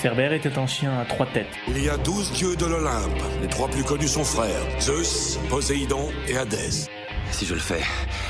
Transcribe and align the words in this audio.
Cerbère 0.00 0.32
était 0.32 0.56
un 0.56 0.66
chien 0.66 0.98
à 0.98 1.04
trois 1.04 1.26
têtes. 1.26 1.52
Il 1.68 1.84
y 1.84 1.90
a 1.90 1.98
douze 1.98 2.32
dieux 2.32 2.56
de 2.56 2.64
l'Olympe. 2.64 3.22
Les 3.42 3.48
trois 3.48 3.68
plus 3.68 3.84
connus 3.84 4.08
sont 4.08 4.24
frères 4.24 4.80
Zeus, 4.80 5.38
Poséidon 5.50 6.08
et 6.26 6.38
Hadès. 6.38 6.88
Si 7.32 7.44
je 7.44 7.52
le 7.52 7.60
fais, 7.60 7.82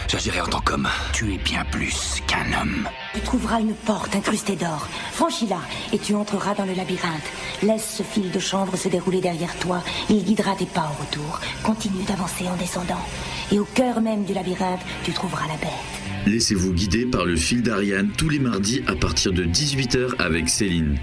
j'agirai 0.09 0.41
en 0.41 0.49
tant 0.49 0.61
qu'homme. 0.63 0.89
Tu 1.13 1.33
es 1.33 1.39
bien 1.39 1.65
plus 1.71 2.21
qu'un 2.27 2.61
homme. 2.61 2.89
Tu 3.15 3.21
trouveras 3.21 3.61
une 3.61 3.75
porte 3.75 4.17
incrustée 4.17 4.57
d'or. 4.57 4.89
Franchis-la 5.13 5.61
et 5.93 5.99
tu 6.01 6.17
entreras 6.17 6.57
dans 6.57 6.65
le 6.65 6.75
labyrinthe. 6.75 7.31
Laisse 7.63 7.99
ce 7.99 8.03
fil 8.03 8.33
de 8.33 8.41
chanvre 8.41 8.77
se 8.77 8.89
dérouler 8.89 9.21
derrière 9.21 9.57
toi. 9.61 9.81
Il 10.09 10.25
guidera 10.25 10.57
tes 10.57 10.67
pas 10.67 10.91
au 10.91 11.03
retour. 11.03 11.39
Continue 11.63 12.03
d'avancer 12.03 12.49
en 12.49 12.57
descendant. 12.57 13.07
Et 13.53 13.61
au 13.61 13.65
cœur 13.65 14.01
même 14.01 14.25
du 14.25 14.35
labyrinthe, 14.35 14.81
tu 15.05 15.13
trouveras 15.13 15.47
la 15.47 15.57
bête. 15.57 16.01
Laissez-vous 16.27 16.73
guider 16.73 17.07
par 17.07 17.25
le 17.25 17.37
fil 17.37 17.63
d'Ariane 17.63 18.11
tous 18.19 18.29
les 18.29 18.41
mardis 18.41 18.83
à 18.89 18.97
partir 18.97 19.33
de 19.33 19.45
18h 19.45 20.17
avec 20.19 20.49
Céline. 20.49 20.99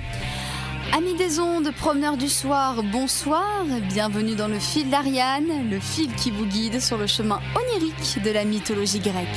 Amis 0.93 1.15
des 1.15 1.39
ondes, 1.39 1.71
promeneurs 1.71 2.17
du 2.17 2.29
soir, 2.29 2.81
bonsoir, 2.81 3.65
bienvenue 3.89 4.35
dans 4.35 4.47
le 4.47 4.57
fil 4.57 4.89
d'Ariane, 4.89 5.69
le 5.69 5.79
fil 5.79 6.13
qui 6.15 6.31
vous 6.31 6.45
guide 6.45 6.81
sur 6.81 6.97
le 6.97 7.07
chemin 7.07 7.39
onirique 7.55 8.23
de 8.23 8.31
la 8.31 8.45
mythologie 8.45 8.99
grecque. 8.99 9.27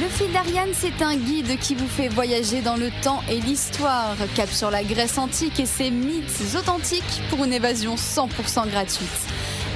Le 0.00 0.08
fil 0.08 0.30
d'Ariane, 0.32 0.70
c'est 0.74 1.02
un 1.02 1.16
guide 1.16 1.58
qui 1.58 1.74
vous 1.74 1.88
fait 1.88 2.08
voyager 2.08 2.60
dans 2.60 2.76
le 2.76 2.90
temps 3.02 3.22
et 3.30 3.40
l'histoire, 3.40 4.16
cap 4.34 4.50
sur 4.50 4.70
la 4.70 4.84
Grèce 4.84 5.18
antique 5.18 5.58
et 5.58 5.66
ses 5.66 5.90
mythes 5.90 6.54
authentiques 6.56 7.22
pour 7.30 7.44
une 7.44 7.54
évasion 7.54 7.94
100% 7.94 8.68
gratuite. 8.70 9.08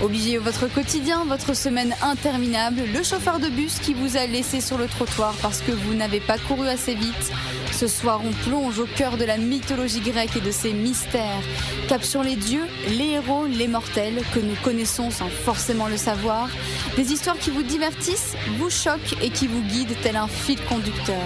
Obligé 0.02 0.38
votre 0.38 0.66
quotidien, 0.66 1.24
votre 1.27 1.54
semaine 1.54 1.95
interminable, 2.00 2.82
le 2.95 3.02
chauffeur 3.02 3.38
de 3.38 3.48
bus 3.48 3.78
qui 3.80 3.92
vous 3.92 4.16
a 4.16 4.24
laissé 4.24 4.62
sur 4.62 4.78
le 4.78 4.86
trottoir 4.86 5.34
parce 5.42 5.60
que 5.60 5.73
vous 5.73 5.92
n'avez 5.92 6.20
pas 6.20 6.38
couru 6.38 6.66
assez 6.68 6.95
vite. 6.95 7.32
Ce 7.70 7.86
soir, 7.86 8.23
on 8.24 8.32
plonge 8.48 8.78
au 8.78 8.86
cœur 8.86 9.18
de 9.18 9.24
la 9.24 9.36
mythologie 9.36 10.00
grecque 10.00 10.36
et 10.36 10.40
de 10.40 10.50
ses 10.50 10.73
mystères. 10.73 11.42
Cap 11.87 12.02
les 12.24 12.37
dieux, 12.37 12.66
les 12.88 13.10
héros, 13.10 13.46
les 13.46 13.68
mortels 13.68 14.23
que 14.34 14.40
nous 14.40 14.54
connaissons 14.65 15.10
sans 15.10 15.28
forcément 15.28 15.87
le 15.87 15.98
savoir. 15.98 16.48
Des 16.96 17.12
histoires 17.12 17.38
qui 17.38 17.51
vous 17.51 17.62
divertissent, 17.62 18.34
vous 18.59 18.71
choquent 18.71 19.16
et 19.23 19.28
qui 19.28 19.46
vous 19.46 19.62
guident 19.62 19.96
tel 20.02 20.16
un 20.16 20.28
fil 20.28 20.60
conducteur. 20.65 21.23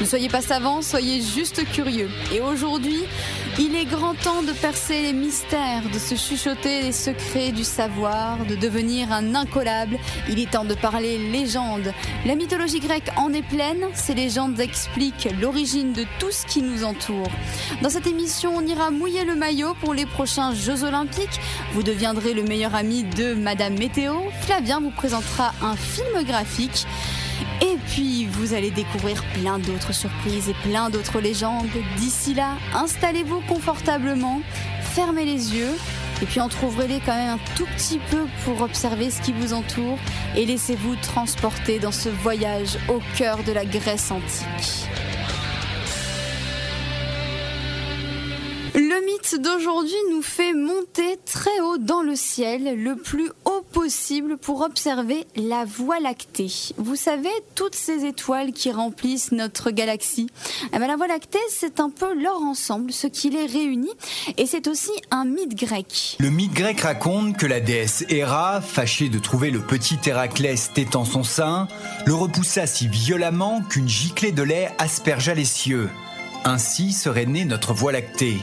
Ne 0.00 0.06
soyez 0.06 0.28
pas 0.28 0.42
savants, 0.42 0.82
soyez 0.82 1.22
juste 1.22 1.64
curieux. 1.72 2.10
Et 2.32 2.40
aujourd'hui, 2.40 3.04
il 3.58 3.74
est 3.74 3.84
grand 3.84 4.14
temps 4.14 4.42
de 4.42 4.52
percer 4.52 5.02
les 5.02 5.12
mystères, 5.12 5.82
de 5.92 5.98
se 5.98 6.14
chuchoter 6.14 6.82
les 6.82 6.92
secrets 6.92 7.50
du 7.50 7.64
savoir, 7.64 8.44
de 8.46 8.54
devenir 8.54 9.12
un 9.12 9.34
incollable. 9.34 9.98
Il 10.28 10.38
est 10.38 10.50
temps 10.50 10.64
de 10.64 10.74
parler 10.74 11.18
légende. 11.18 11.92
La 12.24 12.36
mythologie 12.36 12.80
grecque 12.80 13.10
en 13.16 13.32
est 13.32 13.42
pleine. 13.42 13.86
Ces 13.94 14.14
légendes 14.14 14.60
expliquent 14.60 15.28
l'origine 15.40 15.92
de 15.92 16.04
tout 16.18 16.30
ce 16.30 16.46
qui 16.46 16.62
nous 16.62 16.84
entoure. 16.84 17.30
Dans 17.82 17.90
cette 17.90 18.06
émission, 18.06 18.52
on 18.56 18.66
ira 18.66 18.90
mouiller 18.90 19.24
le 19.24 19.34
maillot 19.34 19.74
pour 19.80 19.92
les 19.92 20.06
prochains 20.06 20.54
Jeux 20.54 20.84
Olympiques. 20.84 21.40
Vous 21.72 21.82
deviendrez 21.82 22.34
le 22.34 22.44
meilleur 22.44 22.74
ami 22.74 23.02
de 23.02 23.34
Madame 23.34 23.76
Météo. 23.76 24.14
Flavien 24.42 24.80
vous 24.80 24.90
présentera 24.90 25.52
un 25.62 25.76
film 25.76 26.24
graphique. 26.24 26.86
Et 27.60 27.76
puis, 27.88 28.26
vous 28.26 28.54
allez 28.54 28.70
découvrir 28.70 29.24
plein 29.34 29.58
d'autres 29.58 29.92
surprises 29.92 30.48
et 30.48 30.54
plein 30.68 30.90
d'autres 30.90 31.20
légendes. 31.20 31.66
D'ici 31.96 32.34
là, 32.34 32.52
installez-vous 32.74 33.40
confortablement, 33.48 34.40
fermez 34.94 35.24
les 35.24 35.56
yeux, 35.56 35.74
et 36.22 36.26
puis 36.26 36.40
entrouvrez-les 36.40 37.00
quand 37.04 37.14
même 37.14 37.34
un 37.34 37.54
tout 37.56 37.66
petit 37.76 38.00
peu 38.10 38.26
pour 38.44 38.60
observer 38.62 39.10
ce 39.10 39.20
qui 39.22 39.32
vous 39.32 39.54
entoure, 39.54 39.98
et 40.36 40.46
laissez-vous 40.46 40.96
transporter 40.96 41.78
dans 41.78 41.92
ce 41.92 42.08
voyage 42.08 42.78
au 42.88 43.00
cœur 43.16 43.42
de 43.42 43.52
la 43.52 43.64
Grèce 43.64 44.10
antique. 44.10 44.88
Le 48.74 49.04
mythe 49.04 49.40
d'aujourd'hui 49.40 49.96
nous 50.10 50.22
fait 50.22 50.52
monter 50.52 51.18
très 51.24 51.60
haut 51.60 51.78
dans 51.78 52.02
le 52.02 52.14
ciel, 52.14 52.80
le 52.80 52.94
plus 52.94 53.30
possible 53.62 54.36
pour 54.36 54.62
observer 54.62 55.26
la 55.36 55.64
Voie 55.64 56.00
lactée. 56.00 56.50
Vous 56.76 56.96
savez, 56.96 57.30
toutes 57.54 57.74
ces 57.74 58.04
étoiles 58.04 58.52
qui 58.52 58.70
remplissent 58.70 59.32
notre 59.32 59.70
galaxie. 59.70 60.28
Eh 60.72 60.78
ben, 60.78 60.86
la 60.86 60.96
Voie 60.96 61.06
lactée, 61.06 61.38
c'est 61.48 61.80
un 61.80 61.90
peu 61.90 62.14
leur 62.14 62.40
ensemble, 62.42 62.92
ce 62.92 63.06
qui 63.06 63.30
les 63.30 63.46
réunit, 63.46 63.92
et 64.36 64.46
c'est 64.46 64.68
aussi 64.68 64.90
un 65.10 65.24
mythe 65.24 65.54
grec. 65.54 66.16
Le 66.20 66.30
mythe 66.30 66.52
grec 66.52 66.80
raconte 66.80 67.36
que 67.36 67.46
la 67.46 67.60
déesse 67.60 68.04
Héra, 68.08 68.60
fâchée 68.60 69.08
de 69.08 69.18
trouver 69.18 69.50
le 69.50 69.60
petit 69.60 69.98
Héraclès 70.06 70.72
tétant 70.72 71.04
son 71.04 71.22
sein, 71.22 71.68
le 72.06 72.14
repoussa 72.14 72.66
si 72.66 72.88
violemment 72.88 73.62
qu'une 73.62 73.88
giclée 73.88 74.32
de 74.32 74.42
lait 74.42 74.70
aspergea 74.78 75.34
les 75.34 75.44
cieux. 75.44 75.88
Ainsi 76.44 76.92
serait 76.92 77.26
née 77.26 77.44
notre 77.44 77.74
Voie 77.74 77.92
lactée. 77.92 78.38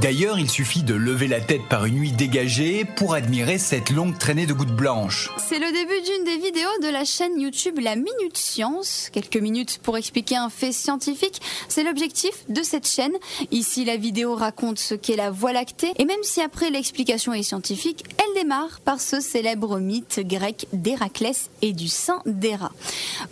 D'ailleurs, 0.00 0.38
il 0.38 0.50
suffit 0.50 0.82
de 0.82 0.94
lever 0.94 1.28
la 1.28 1.40
tête 1.40 1.62
par 1.68 1.84
une 1.84 1.94
nuit 1.94 2.12
dégagée 2.12 2.84
pour 2.84 3.14
admirer 3.14 3.58
cette 3.58 3.90
longue 3.90 4.18
traînée 4.18 4.46
de 4.46 4.52
gouttes 4.52 4.74
blanches. 4.74 5.30
C'est 5.38 5.58
le 5.58 5.72
début 5.72 6.00
d'une 6.02 6.24
des 6.24 6.44
vidéos 6.44 6.68
de 6.82 6.88
la 6.88 7.04
chaîne 7.04 7.38
YouTube 7.38 7.78
La 7.80 7.94
Minute 7.94 8.36
Science. 8.36 9.10
Quelques 9.12 9.36
minutes 9.36 9.78
pour 9.82 9.96
expliquer 9.96 10.36
un 10.36 10.50
fait 10.50 10.72
scientifique, 10.72 11.40
c'est 11.68 11.84
l'objectif 11.84 12.32
de 12.48 12.62
cette 12.62 12.88
chaîne. 12.88 13.12
Ici, 13.50 13.84
la 13.84 13.96
vidéo 13.96 14.34
raconte 14.34 14.78
ce 14.78 14.94
qu'est 14.94 15.16
la 15.16 15.30
Voie 15.30 15.52
lactée, 15.52 15.92
et 15.98 16.04
même 16.04 16.22
si 16.22 16.40
après 16.40 16.70
l'explication 16.70 17.32
est 17.32 17.42
scientifique, 17.42 18.04
elle 18.34 18.42
démarre 18.42 18.80
par 18.84 19.00
ce 19.00 19.20
célèbre 19.20 19.78
mythe 19.78 20.20
grec 20.20 20.66
d'Héraclès 20.72 21.50
et 21.60 21.72
du 21.72 21.88
saint 21.88 22.22
d'Héra. 22.26 22.70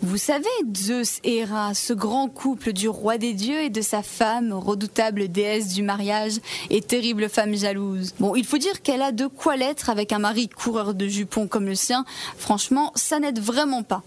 Vous 0.01 0.17
savez, 0.17 0.45
Zeus 0.75 1.19
et 1.23 1.37
Héra, 1.37 1.73
ce 1.73 1.93
grand 1.93 2.27
couple 2.27 2.73
du 2.73 2.89
roi 2.89 3.17
des 3.17 3.33
dieux 3.33 3.61
et 3.61 3.69
de 3.69 3.81
sa 3.81 4.03
femme, 4.03 4.53
redoutable 4.53 5.27
déesse 5.29 5.73
du 5.73 5.83
mariage, 5.83 6.39
et 6.69 6.81
terrible 6.81 7.29
femme 7.29 7.55
jalouse. 7.55 8.13
Bon, 8.19 8.35
il 8.35 8.45
faut 8.45 8.57
dire 8.57 8.81
qu'elle 8.81 9.01
a 9.01 9.11
de 9.11 9.27
quoi 9.27 9.55
l'être 9.55 9.89
avec 9.89 10.11
un 10.11 10.19
mari 10.19 10.49
coureur 10.49 10.93
de 10.93 11.07
jupons 11.07 11.47
comme 11.47 11.65
le 11.65 11.75
sien. 11.75 12.05
Franchement, 12.37 12.91
ça 12.95 13.19
n'aide 13.19 13.39
vraiment 13.39 13.83
pas. 13.83 14.03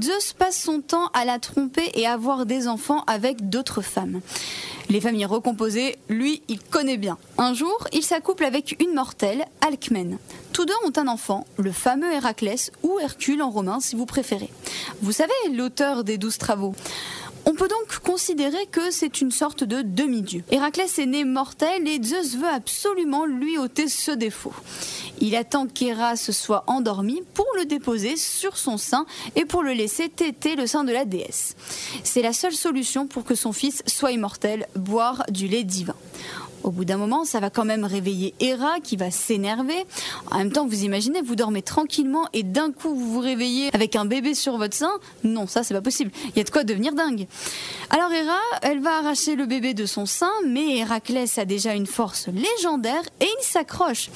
Zeus 0.00 0.32
passe 0.32 0.60
son 0.60 0.80
temps 0.80 1.10
à 1.14 1.24
la 1.24 1.38
tromper 1.38 1.90
et 1.94 2.06
à 2.06 2.12
avoir 2.12 2.46
des 2.46 2.68
enfants 2.68 3.04
avec 3.06 3.48
d'autres 3.48 3.82
femmes. 3.82 4.20
Les 4.90 5.02
familles 5.02 5.26
recomposées, 5.26 5.96
lui, 6.08 6.42
il 6.48 6.60
connaît 6.60 6.96
bien. 6.96 7.18
Un 7.36 7.52
jour, 7.52 7.86
il 7.92 8.02
s'accouple 8.02 8.44
avec 8.44 8.76
une 8.80 8.94
mortelle, 8.94 9.44
Alcmène. 9.60 10.18
Tous 10.52 10.64
deux 10.64 10.74
ont 10.84 10.92
un 10.96 11.08
enfant, 11.08 11.46
le 11.56 11.72
fameux 11.72 12.12
Héraclès 12.12 12.72
ou 12.82 12.98
Hercule 13.00 13.42
en 13.42 13.50
romain 13.50 13.80
si 13.80 13.96
vous 13.96 14.06
préférez. 14.06 14.50
Vous 15.02 15.12
savez, 15.12 15.32
l'auteur 15.52 16.04
des 16.04 16.18
douze 16.18 16.38
travaux. 16.38 16.74
On 17.50 17.54
peut 17.54 17.68
donc 17.68 18.00
considérer 18.00 18.66
que 18.66 18.90
c'est 18.90 19.22
une 19.22 19.30
sorte 19.30 19.64
de 19.64 19.80
demi-dieu. 19.80 20.44
Héraclès 20.50 20.98
est 20.98 21.06
né 21.06 21.24
mortel 21.24 21.88
et 21.88 22.02
Zeus 22.02 22.36
veut 22.36 22.46
absolument 22.46 23.24
lui 23.24 23.56
ôter 23.56 23.88
ce 23.88 24.10
défaut. 24.10 24.52
Il 25.20 25.34
attend 25.34 25.66
qu'Héra 25.66 26.16
se 26.16 26.30
soit 26.30 26.64
endormie 26.66 27.22
pour 27.32 27.46
le 27.56 27.64
déposer 27.64 28.16
sur 28.16 28.58
son 28.58 28.76
sein 28.76 29.06
et 29.34 29.46
pour 29.46 29.62
le 29.62 29.72
laisser 29.72 30.10
téter 30.10 30.56
le 30.56 30.66
sein 30.66 30.84
de 30.84 30.92
la 30.92 31.06
déesse. 31.06 31.56
C'est 32.04 32.20
la 32.20 32.34
seule 32.34 32.52
solution 32.52 33.06
pour 33.06 33.24
que 33.24 33.34
son 33.34 33.52
fils 33.52 33.82
soit 33.86 34.12
immortel, 34.12 34.66
boire 34.76 35.24
du 35.30 35.48
lait 35.48 35.64
divin. 35.64 35.96
Au 36.62 36.70
bout 36.70 36.84
d'un 36.84 36.96
moment, 36.96 37.24
ça 37.24 37.40
va 37.40 37.50
quand 37.50 37.64
même 37.64 37.84
réveiller 37.84 38.34
Héra 38.40 38.80
qui 38.82 38.96
va 38.96 39.10
s'énerver. 39.10 39.84
En 40.30 40.38
même 40.38 40.52
temps, 40.52 40.66
vous 40.66 40.84
imaginez, 40.84 41.22
vous 41.22 41.36
dormez 41.36 41.62
tranquillement 41.62 42.26
et 42.32 42.42
d'un 42.42 42.72
coup 42.72 42.94
vous 42.94 43.12
vous 43.12 43.20
réveillez 43.20 43.70
avec 43.72 43.96
un 43.96 44.04
bébé 44.04 44.34
sur 44.34 44.58
votre 44.58 44.74
sein. 44.74 44.92
Non, 45.24 45.46
ça 45.46 45.62
c'est 45.62 45.74
pas 45.74 45.80
possible. 45.80 46.10
Il 46.30 46.38
y 46.38 46.40
a 46.40 46.44
de 46.44 46.50
quoi 46.50 46.64
devenir 46.64 46.92
dingue. 46.94 47.26
Alors 47.90 48.12
Héra, 48.12 48.38
elle 48.62 48.80
va 48.80 48.98
arracher 48.98 49.36
le 49.36 49.46
bébé 49.46 49.74
de 49.74 49.86
son 49.86 50.06
sein, 50.06 50.30
mais 50.46 50.78
Héraclès 50.78 51.38
a 51.38 51.44
déjà 51.44 51.74
une 51.74 51.86
force 51.86 52.28
légendaire 52.28 53.02
et 53.20 53.26
il 53.26 53.44
s'accroche. 53.44 54.10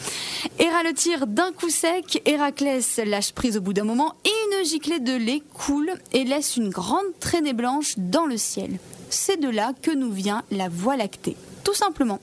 Héra 0.59 0.83
le 0.83 0.93
tire 0.93 1.27
d'un 1.27 1.53
coup 1.53 1.71
sec, 1.71 2.23
Héraclès 2.27 3.01
lâche 3.05 3.33
prise 3.33 3.57
au 3.57 3.61
bout 3.61 3.73
d'un 3.73 3.85
moment 3.85 4.15
et 4.25 4.59
une 4.59 4.65
giclée 4.65 5.01
de 5.01 5.15
lait 5.15 5.43
coule 5.55 5.93
et 6.13 6.25
laisse 6.25 6.57
une 6.57 6.71
grande 6.71 7.07
traînée 7.21 7.53
blanche 7.53 7.95
dans 7.97 8.27
le 8.27 8.37
ciel. 8.37 8.79
C'est 9.11 9.41
de 9.41 9.49
là 9.49 9.73
que 9.81 9.91
nous 9.91 10.11
vient 10.11 10.43
la 10.51 10.69
Voie 10.69 10.97
lactée 10.97 11.37
tout 11.65 11.75
simplement. 11.75 12.21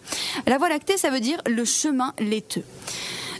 La 0.47 0.57
Voie 0.57 0.69
lactée, 0.69 0.97
ça 0.97 1.09
veut 1.09 1.19
dire 1.19 1.41
le 1.45 1.65
chemin 1.65 2.13
laiteux. 2.19 2.63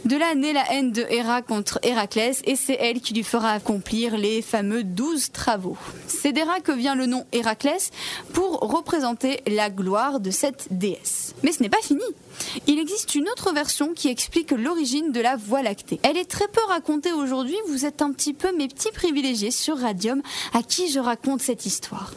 De 0.06 0.16
là 0.16 0.34
naît 0.34 0.54
la 0.54 0.72
haine 0.72 0.92
de 0.92 1.04
Héra 1.10 1.42
contre 1.42 1.78
Héraclès 1.82 2.40
et 2.44 2.56
c'est 2.56 2.78
elle 2.80 3.00
qui 3.00 3.12
lui 3.12 3.22
fera 3.22 3.50
accomplir 3.50 4.16
les 4.16 4.40
fameux 4.40 4.82
douze 4.82 5.30
travaux. 5.30 5.76
C'est 6.06 6.32
d'Héra 6.32 6.60
que 6.60 6.72
vient 6.72 6.94
le 6.94 7.04
nom 7.04 7.26
Héraclès 7.32 7.90
pour 8.32 8.60
représenter 8.60 9.42
la 9.46 9.68
gloire 9.68 10.20
de 10.20 10.30
cette 10.30 10.68
déesse. 10.70 11.34
Mais 11.42 11.52
ce 11.52 11.62
n'est 11.62 11.68
pas 11.68 11.82
fini. 11.82 12.00
Il 12.66 12.78
existe 12.78 13.14
une 13.14 13.28
autre 13.28 13.52
version 13.52 13.92
qui 13.94 14.08
explique 14.08 14.50
l'origine 14.50 15.12
de 15.12 15.20
la 15.20 15.36
Voie 15.36 15.62
lactée. 15.62 16.00
Elle 16.02 16.16
est 16.16 16.30
très 16.30 16.48
peu 16.48 16.60
racontée 16.68 17.12
aujourd'hui, 17.12 17.56
vous 17.68 17.84
êtes 17.84 18.02
un 18.02 18.12
petit 18.12 18.34
peu 18.34 18.54
mes 18.56 18.68
petits 18.68 18.92
privilégiés 18.92 19.50
sur 19.50 19.78
Radium 19.78 20.22
à 20.52 20.62
qui 20.62 20.90
je 20.90 21.00
raconte 21.00 21.42
cette 21.42 21.66
histoire. 21.66 22.12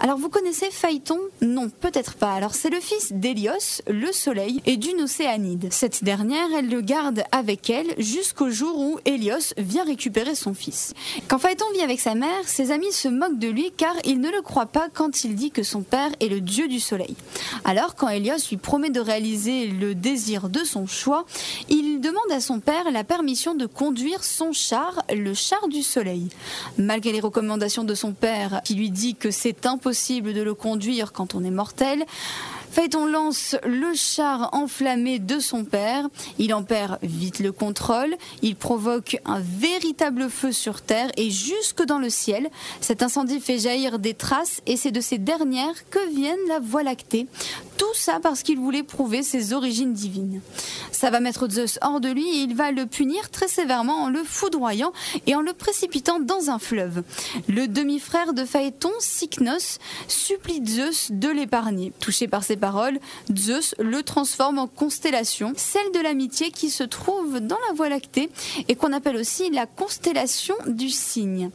Alors 0.00 0.18
vous 0.18 0.28
connaissez 0.28 0.70
Phaéton? 0.70 1.18
Non, 1.40 1.68
peut-être 1.68 2.14
pas. 2.14 2.32
Alors 2.32 2.54
c'est 2.54 2.70
le 2.70 2.80
fils 2.80 3.12
d'Hélios, 3.12 3.82
le 3.88 4.12
soleil, 4.12 4.62
et 4.66 4.76
d'une 4.76 5.02
océanide. 5.02 5.68
Cette 5.72 6.04
dernière, 6.04 6.48
elle 6.56 6.68
le 6.68 6.80
garde 6.80 7.24
avec 7.32 7.70
elle 7.70 7.94
jusqu'au 7.98 8.50
jour 8.50 8.78
où 8.78 8.98
Hélios 9.04 9.54
vient 9.56 9.84
récupérer 9.84 10.34
son 10.34 10.54
fils. 10.54 10.94
Quand 11.26 11.38
Phaéton 11.38 11.64
vit 11.74 11.82
avec 11.82 12.00
sa 12.00 12.14
mère, 12.14 12.46
ses 12.46 12.70
amis 12.70 12.92
se 12.92 13.08
moquent 13.08 13.38
de 13.38 13.48
lui 13.48 13.72
car 13.76 13.94
ils 14.04 14.20
ne 14.20 14.30
le 14.30 14.42
croient 14.42 14.66
pas 14.66 14.88
quand 14.92 15.24
il 15.24 15.34
dit 15.34 15.50
que 15.50 15.62
son 15.62 15.82
père 15.82 16.10
est 16.20 16.28
le 16.28 16.40
dieu 16.40 16.68
du 16.68 16.80
soleil. 16.80 17.16
Alors 17.64 17.94
quand 17.94 18.08
Hélios 18.08 18.48
lui 18.50 18.56
promet 18.56 18.90
de 18.90 19.00
réaliser 19.00 19.57
le 19.66 19.94
désir 19.94 20.48
de 20.48 20.64
son 20.64 20.86
choix, 20.86 21.24
il 21.68 22.00
demande 22.00 22.30
à 22.32 22.40
son 22.40 22.60
père 22.60 22.90
la 22.90 23.04
permission 23.04 23.54
de 23.54 23.66
conduire 23.66 24.24
son 24.24 24.52
char, 24.52 25.02
le 25.14 25.34
char 25.34 25.68
du 25.68 25.82
soleil. 25.82 26.28
Malgré 26.78 27.12
les 27.12 27.20
recommandations 27.20 27.84
de 27.84 27.94
son 27.94 28.12
père 28.12 28.60
qui 28.64 28.74
lui 28.74 28.90
dit 28.90 29.14
que 29.14 29.30
c'est 29.30 29.66
impossible 29.66 30.34
de 30.34 30.42
le 30.42 30.54
conduire 30.54 31.12
quand 31.12 31.34
on 31.34 31.44
est 31.44 31.50
mortel, 31.50 32.04
Phaéton 32.70 33.06
lance 33.06 33.56
le 33.64 33.94
char 33.94 34.50
enflammé 34.52 35.18
de 35.18 35.38
son 35.38 35.64
père. 35.64 36.08
Il 36.38 36.54
en 36.54 36.62
perd 36.62 36.98
vite 37.02 37.38
le 37.38 37.52
contrôle. 37.52 38.14
Il 38.42 38.56
provoque 38.56 39.18
un 39.24 39.40
véritable 39.40 40.28
feu 40.30 40.52
sur 40.52 40.82
Terre 40.82 41.10
et 41.16 41.30
jusque 41.30 41.82
dans 41.84 41.98
le 41.98 42.10
ciel. 42.10 42.48
Cet 42.80 43.02
incendie 43.02 43.40
fait 43.40 43.58
jaillir 43.58 43.98
des 43.98 44.14
traces 44.14 44.60
et 44.66 44.76
c'est 44.76 44.90
de 44.90 45.00
ces 45.00 45.18
dernières 45.18 45.88
que 45.90 46.14
viennent 46.14 46.36
la 46.48 46.60
Voie 46.60 46.82
lactée. 46.82 47.26
Tout 47.78 47.94
ça 47.94 48.18
parce 48.20 48.42
qu'il 48.42 48.58
voulait 48.58 48.82
prouver 48.82 49.22
ses 49.22 49.52
origines 49.52 49.92
divines. 49.92 50.40
Ça 50.90 51.10
va 51.10 51.20
mettre 51.20 51.48
Zeus 51.48 51.78
hors 51.80 52.00
de 52.00 52.10
lui 52.10 52.28
et 52.28 52.42
il 52.42 52.54
va 52.54 52.72
le 52.72 52.86
punir 52.86 53.30
très 53.30 53.48
sévèrement 53.48 54.02
en 54.02 54.08
le 54.08 54.24
foudroyant 54.24 54.92
et 55.26 55.34
en 55.34 55.40
le 55.40 55.52
précipitant 55.52 56.18
dans 56.18 56.50
un 56.50 56.58
fleuve. 56.58 57.02
Le 57.48 57.68
demi-frère 57.68 58.34
de 58.34 58.44
Phaéton, 58.44 58.90
Cycnos, 58.98 59.78
supplie 60.08 60.60
Zeus 60.66 61.10
de 61.12 61.28
l'épargner. 61.28 61.92
Touché 62.00 62.26
par 62.26 62.42
ses 62.42 62.56
Zeus 63.36 63.74
le 63.78 64.02
transforme 64.02 64.58
en 64.58 64.66
constellation, 64.66 65.52
celle 65.56 65.92
de 65.92 66.00
l'amitié 66.00 66.50
qui 66.50 66.70
se 66.70 66.84
trouve 66.84 67.40
dans 67.40 67.58
la 67.68 67.74
Voie 67.74 67.88
lactée 67.88 68.30
et 68.68 68.74
qu'on 68.74 68.92
appelle 68.92 69.16
aussi 69.16 69.50
la 69.50 69.66
constellation 69.66 70.54
du 70.66 70.88
cygne. 70.88 71.50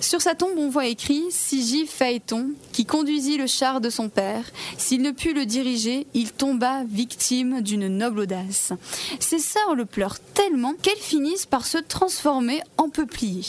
Sur 0.00 0.22
sa 0.22 0.34
tombe, 0.34 0.56
on 0.56 0.70
voit 0.70 0.86
écrit 0.86 1.24
Sigi 1.28 1.86
Phaéton, 1.86 2.52
qui 2.72 2.86
conduisit 2.86 3.36
le 3.36 3.46
char 3.46 3.82
de 3.82 3.90
son 3.90 4.08
père. 4.08 4.44
S'il 4.78 5.02
ne 5.02 5.10
put 5.10 5.34
le 5.34 5.44
diriger, 5.44 6.06
il 6.14 6.32
tomba 6.32 6.84
victime 6.84 7.60
d'une 7.60 7.88
noble 7.88 8.20
audace. 8.20 8.72
Ses 9.20 9.38
sœurs 9.38 9.74
le 9.74 9.84
pleurent 9.84 10.18
tellement 10.32 10.72
qu'elles 10.80 10.96
finissent 10.96 11.46
par 11.46 11.66
se 11.66 11.78
transformer 11.78 12.62
en 12.78 12.88
peuplier. 12.88 13.44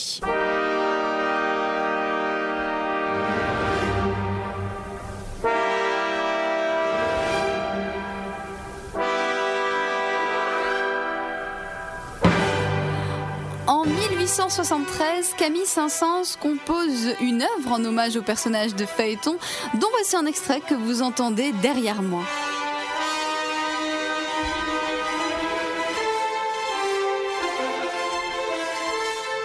1973, 14.31 15.33
Camille 15.37 15.65
Saint-Saëns 15.65 16.37
compose 16.39 17.15
une 17.19 17.41
œuvre 17.41 17.73
en 17.73 17.83
hommage 17.83 18.15
au 18.15 18.21
personnage 18.21 18.73
de 18.75 18.85
Feuilleton, 18.85 19.35
dont 19.73 19.89
voici 19.91 20.15
un 20.15 20.25
extrait 20.25 20.61
que 20.61 20.73
vous 20.73 21.01
entendez 21.01 21.51
derrière 21.61 22.01
moi. 22.01 22.23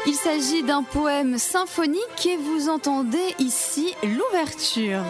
Il 0.06 0.15
s'agit 0.15 0.62
d'un 0.62 0.85
poème 0.85 1.37
symphonique 1.37 2.25
et 2.25 2.37
vous 2.37 2.69
entendez 2.69 3.35
ici 3.41 3.93
l'ouverture. 4.05 5.03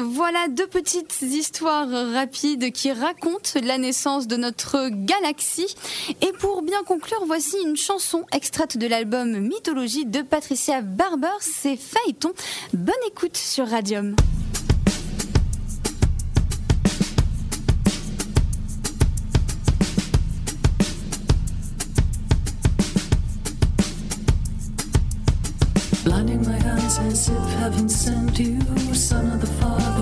Voilà 0.00 0.46
deux 0.46 0.68
petites 0.68 1.22
histoires 1.22 1.88
rapides 2.12 2.70
qui 2.70 2.92
racontent 2.92 3.58
la 3.60 3.78
naissance 3.78 4.28
de 4.28 4.36
notre 4.36 4.90
galaxie. 4.90 5.74
Et 6.20 6.32
pour 6.38 6.62
bien 6.62 6.84
conclure, 6.84 7.24
voici 7.26 7.56
une 7.64 7.76
chanson 7.76 8.24
extraite 8.32 8.78
de 8.78 8.86
l'album 8.86 9.40
Mythologie 9.40 10.06
de 10.06 10.22
Patricia 10.22 10.82
Barber, 10.82 11.26
c'est 11.40 11.76
Phaéton. 11.76 12.32
Bonne 12.72 12.94
écoute 13.08 13.36
sur 13.36 13.66
Radium. 13.66 14.14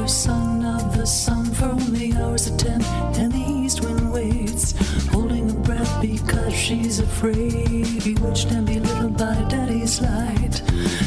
Son 0.06 0.64
of 0.64 0.96
the 0.96 1.04
sun 1.04 1.46
For 1.46 1.64
only 1.64 2.12
hours 2.14 2.46
of 2.46 2.56
ten, 2.56 2.80
and 3.18 3.32
the 3.32 3.38
east 3.38 3.80
wind 3.80 4.12
waits, 4.12 4.72
holding 5.08 5.50
a 5.50 5.54
breath 5.54 6.00
because 6.00 6.54
she's 6.54 7.00
afraid. 7.00 8.04
Bewitched 8.04 8.52
and 8.52 8.66
belittled 8.66 9.18
by 9.18 9.34
daddy's 9.48 10.00
light, 10.00 10.62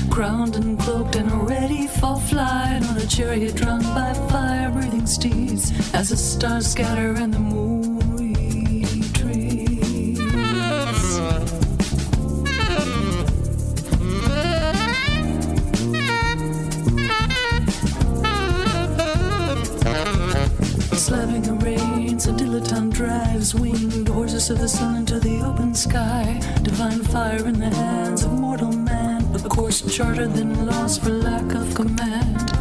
crowned 0.09 0.57
and 0.57 0.77
cloaked 0.77 1.15
and 1.15 1.49
ready 1.49 1.87
for 1.87 2.19
flight. 2.19 2.83
On 2.89 2.97
a 2.97 3.07
chariot 3.07 3.55
drawn 3.55 3.81
by 3.81 4.13
fire-breathing 4.29 5.07
steeds, 5.07 5.71
as 5.93 6.09
the 6.09 6.17
stars 6.17 6.67
scatter 6.67 7.13
and 7.13 7.33
the 7.33 7.39
moon 7.39 7.88
Slapping 20.99 21.43
the 21.43 21.53
reins, 21.53 22.27
a 22.27 22.33
dilettante 22.33 22.91
drives 22.91 23.55
winged 23.55 24.09
horses 24.09 24.49
of 24.49 24.59
the 24.59 24.67
sun 24.67 24.97
into 24.97 25.17
the 25.17 25.41
open 25.41 25.73
sky. 25.73 26.41
Divine 26.61 27.01
fire 27.03 27.47
in 27.47 27.57
the 27.57 27.73
hands 27.73 28.25
of 28.25 28.33
mortal 28.33 28.73
man, 28.73 29.23
a 29.33 29.39
course 29.47 29.81
charted 29.95 30.33
then 30.33 30.65
lost 30.65 31.01
for 31.01 31.11
lack 31.11 31.55
of 31.55 31.73
command. 31.73 32.51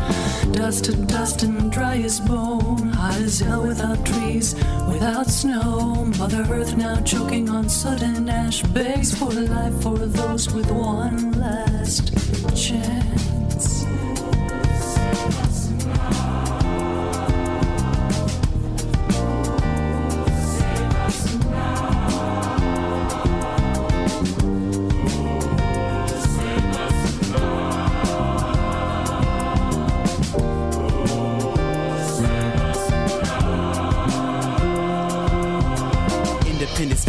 Dust 0.55 0.85
to 0.85 0.93
dust 1.07 1.43
and 1.43 1.71
dry 1.73 1.97
as 1.97 2.21
bone, 2.21 2.91
high 2.91 3.19
as 3.19 3.41
hell 3.41 3.67
without 3.67 4.07
trees, 4.07 4.55
without 4.89 5.27
snow. 5.27 6.05
Mother 6.17 6.47
Earth 6.49 6.77
now 6.77 7.01
choking 7.01 7.49
on 7.49 7.69
sudden 7.69 8.29
ash, 8.29 8.63
begs 8.63 9.19
for 9.19 9.33
life 9.33 9.83
for 9.83 9.99
those 9.99 10.55
with 10.55 10.71
one 10.71 11.33
last 11.33 12.15
chance. 12.55 13.08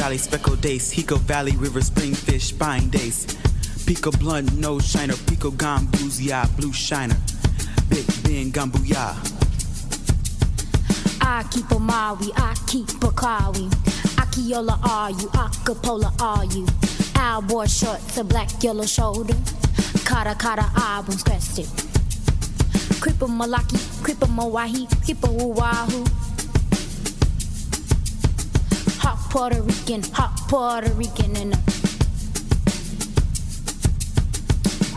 Valley, 0.10 0.18
Speckled 0.18 0.62
Dace, 0.62 0.92
Hico 0.92 1.20
Valley, 1.20 1.56
River 1.58 1.82
Spring 1.82 2.16
Fish, 2.16 2.46
Spine 2.46 2.90
Dace, 2.90 3.28
Pico 3.86 4.10
Blunt, 4.10 4.58
Nose 4.58 4.84
Shiner, 4.84 5.14
Pico 5.28 5.52
Bluesy 5.52 6.32
Blue 6.58 6.74
Shiner, 6.74 7.16
Big 7.90 8.08
Ben 8.24 8.52
Gumbuya. 8.52 9.14
I 11.22 11.44
keep 11.52 11.70
a 11.70 11.78
Maui, 11.78 12.32
I 12.36 12.56
keep 12.66 12.90
a 13.04 13.12
Kawi. 13.14 13.70
Akiola 14.18 14.80
are 14.84 15.12
you, 15.12 15.30
Acapulco 15.30 16.12
are 16.20 16.46
you? 16.46 16.66
Alboy 17.14 17.68
shorts, 17.70 18.18
a 18.18 18.24
black 18.24 18.50
yellow 18.64 18.88
shoulder. 18.88 19.36
Kata 20.06 20.34
kata 20.34 20.72
albums 20.76 21.22
crested. 21.22 21.68
Kripa 23.00 23.28
Malaki, 23.28 23.78
Kripa 24.04 24.26
Mawahi, 24.26 24.90
Kripa 25.06 25.30
Wahoo. 25.30 26.29
Puerto 29.30 29.62
Rican, 29.62 30.02
hot 30.12 30.36
Puerto 30.48 30.92
Rican, 30.94 31.38
and 31.38 31.54
a 31.54 31.58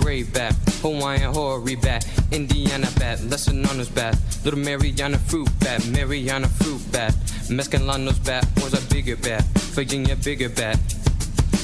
Gray 0.02 0.22
bat, 0.22 0.54
Hawaiian 0.80 1.34
Hori 1.34 1.76
bat, 1.76 2.08
Indiana 2.32 2.88
bat, 2.98 3.22
lesser 3.24 3.52
known 3.52 3.84
bat, 3.94 4.16
Little 4.42 4.58
Mariana 4.58 5.18
fruit 5.18 5.48
bat, 5.60 5.86
Mariana 5.88 6.48
fruit 6.48 6.80
bat, 6.90 7.12
Mescalanos 7.48 8.24
bat, 8.24 8.46
was 8.56 8.72
a 8.72 8.80
bigger 8.92 9.16
bat, 9.16 9.44
Virginia 9.76 10.16
bigger 10.16 10.48
bat. 10.48 10.78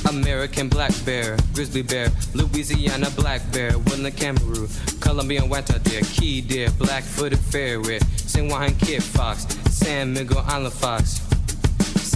American 0.08 0.68
black 0.68 0.92
bear, 1.06 1.38
grizzly 1.54 1.82
bear, 1.82 2.08
Louisiana 2.34 3.08
black 3.16 3.40
bear, 3.50 3.78
woodland 3.78 4.16
kangaroo, 4.16 4.68
Colombian 5.00 5.48
white 5.48 5.66
deer, 5.84 6.02
key 6.02 6.42
deer, 6.42 6.70
black 6.78 7.02
footed 7.02 7.38
ferret, 7.38 8.02
San 8.16 8.48
Juan 8.48 8.74
kid 8.74 9.02
fox, 9.02 9.46
San 9.70 10.12
Miguel 10.12 10.44
island 10.46 10.74
fox, 10.74 11.27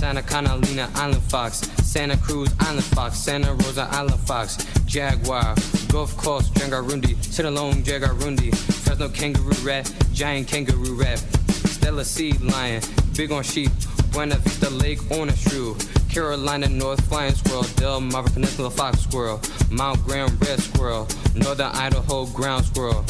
Santa 0.02 0.20
Catalina 0.20 0.90
Island 0.96 1.22
Fox, 1.22 1.58
Santa 1.84 2.16
Cruz 2.16 2.52
Island 2.58 2.82
Fox, 2.86 3.18
Santa 3.18 3.52
Rosa 3.52 3.86
Island 3.92 4.18
Fox, 4.22 4.56
Jaguar, 4.84 5.54
Gulf 5.92 6.16
Coast 6.16 6.52
Jangarundi, 6.54 7.14
Sinalone 7.14 7.84
Jagarundi, 7.84 8.52
Fresno 8.82 9.08
Kangaroo 9.08 9.54
Rat, 9.64 9.88
Giant 10.12 10.48
Kangaroo 10.48 10.96
Rat, 10.96 11.20
Stella 11.50 12.04
Sea 12.04 12.32
Lion, 12.32 12.82
Big 13.16 13.30
on 13.30 13.44
Sheep, 13.44 13.70
Buena 14.10 14.34
Vista 14.38 14.70
Lake 14.70 14.98
on 15.12 15.28
a 15.28 15.36
shrew. 15.36 15.76
Carolina 16.10 16.68
North 16.68 17.00
Flying 17.08 17.34
Squirrel, 17.34 17.62
Del 17.76 18.00
Mar 18.00 18.24
Peninsula 18.24 18.70
Fox 18.72 18.98
Squirrel, 19.02 19.40
Mount 19.70 20.04
Graham 20.04 20.36
Red 20.40 20.60
Squirrel, 20.60 21.06
Northern 21.36 21.70
Idaho 21.76 22.26
Ground 22.26 22.64
Squirrel. 22.64 23.04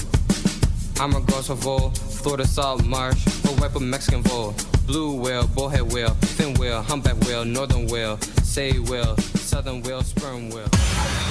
I'm 1.01 1.15
a 1.15 1.21
Vole, 1.21 1.89
Florida 1.89 2.47
Salt 2.47 2.85
Marsh, 2.85 3.25
wipe 3.59 3.77
a 3.77 3.81
Mexican 3.81 4.23
vole. 4.25 4.55
Blue 4.87 5.17
whale, 5.17 5.47
bullhead 5.47 5.93
whale, 5.93 6.15
fin 6.37 6.55
whale, 6.55 6.83
humpback 6.83 7.19
whale, 7.27 7.45
northern 7.45 7.87
whale, 7.87 8.19
say 8.43 8.79
whale, 8.79 9.17
southern 9.17 9.83
whale, 9.83 10.03
sperm 10.03 10.51
whale. 10.51 11.22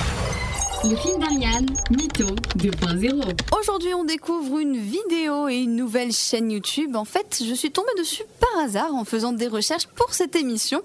Le 0.83 0.95
film 0.95 1.19
d'Ariane, 1.19 1.67
Mytho 1.91 2.25
2.0. 2.57 3.21
Aujourd'hui, 3.59 3.93
on 3.93 4.03
découvre 4.03 4.57
une 4.57 4.77
vidéo 4.77 5.47
et 5.47 5.57
une 5.57 5.75
nouvelle 5.75 6.11
chaîne 6.11 6.49
YouTube. 6.49 6.95
En 6.95 7.05
fait, 7.05 7.43
je 7.47 7.53
suis 7.53 7.71
tombée 7.71 7.93
dessus 7.99 8.23
par 8.39 8.63
hasard 8.63 8.95
en 8.95 9.05
faisant 9.05 9.31
des 9.31 9.47
recherches 9.47 9.85
pour 9.85 10.15
cette 10.15 10.35
émission. 10.35 10.81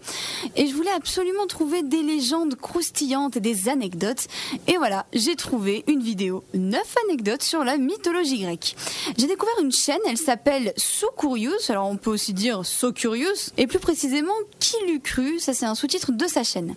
Et 0.54 0.66
je 0.66 0.74
voulais 0.74 0.90
absolument 0.90 1.46
trouver 1.46 1.82
des 1.82 2.02
légendes 2.02 2.56
croustillantes 2.56 3.38
et 3.38 3.40
des 3.40 3.70
anecdotes. 3.70 4.26
Et 4.66 4.76
voilà, 4.76 5.06
j'ai 5.14 5.34
trouvé 5.34 5.82
une 5.86 6.02
vidéo, 6.02 6.44
9 6.52 6.82
anecdotes 7.06 7.42
sur 7.42 7.64
la 7.64 7.78
mythologie 7.78 8.42
grecque. 8.42 8.76
J'ai 9.16 9.26
découvert 9.26 9.58
une 9.62 9.72
chaîne, 9.72 10.00
elle 10.06 10.18
s'appelle 10.18 10.74
So 10.76 11.08
Curious. 11.18 11.70
Alors 11.70 11.88
on 11.88 11.96
peut 11.96 12.10
aussi 12.10 12.34
dire 12.34 12.66
So 12.66 12.92
Curious. 12.92 13.50
Et 13.56 13.66
plus 13.66 13.78
précisément, 13.78 14.34
qui 14.60 14.76
l'eût 14.86 15.00
cru 15.00 15.38
Ça, 15.38 15.54
c'est 15.54 15.64
un 15.66 15.74
sous-titre 15.74 16.12
de 16.12 16.26
sa 16.26 16.44
chaîne. 16.44 16.74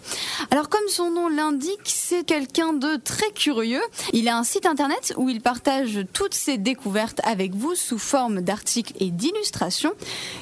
Alors, 0.51 0.69
comme 0.69 0.87
son 0.87 1.11
nom 1.11 1.27
l'indique, 1.27 1.81
c'est 1.83 2.23
quelqu'un 2.23 2.71
de 2.71 2.95
très 3.09 3.31
curieux. 3.31 3.81
Il 4.13 4.27
a 4.29 4.37
un 4.37 4.43
site 4.43 4.67
internet 4.67 5.13
où 5.17 5.29
il 5.29 5.41
partage 5.41 6.05
toutes 6.13 6.35
ses 6.35 6.57
découvertes 6.57 7.21
avec 7.23 7.55
vous 7.55 7.73
sous 7.73 7.97
forme 7.97 8.41
d'articles 8.41 8.93
et 8.99 9.09
d'illustrations. 9.09 9.93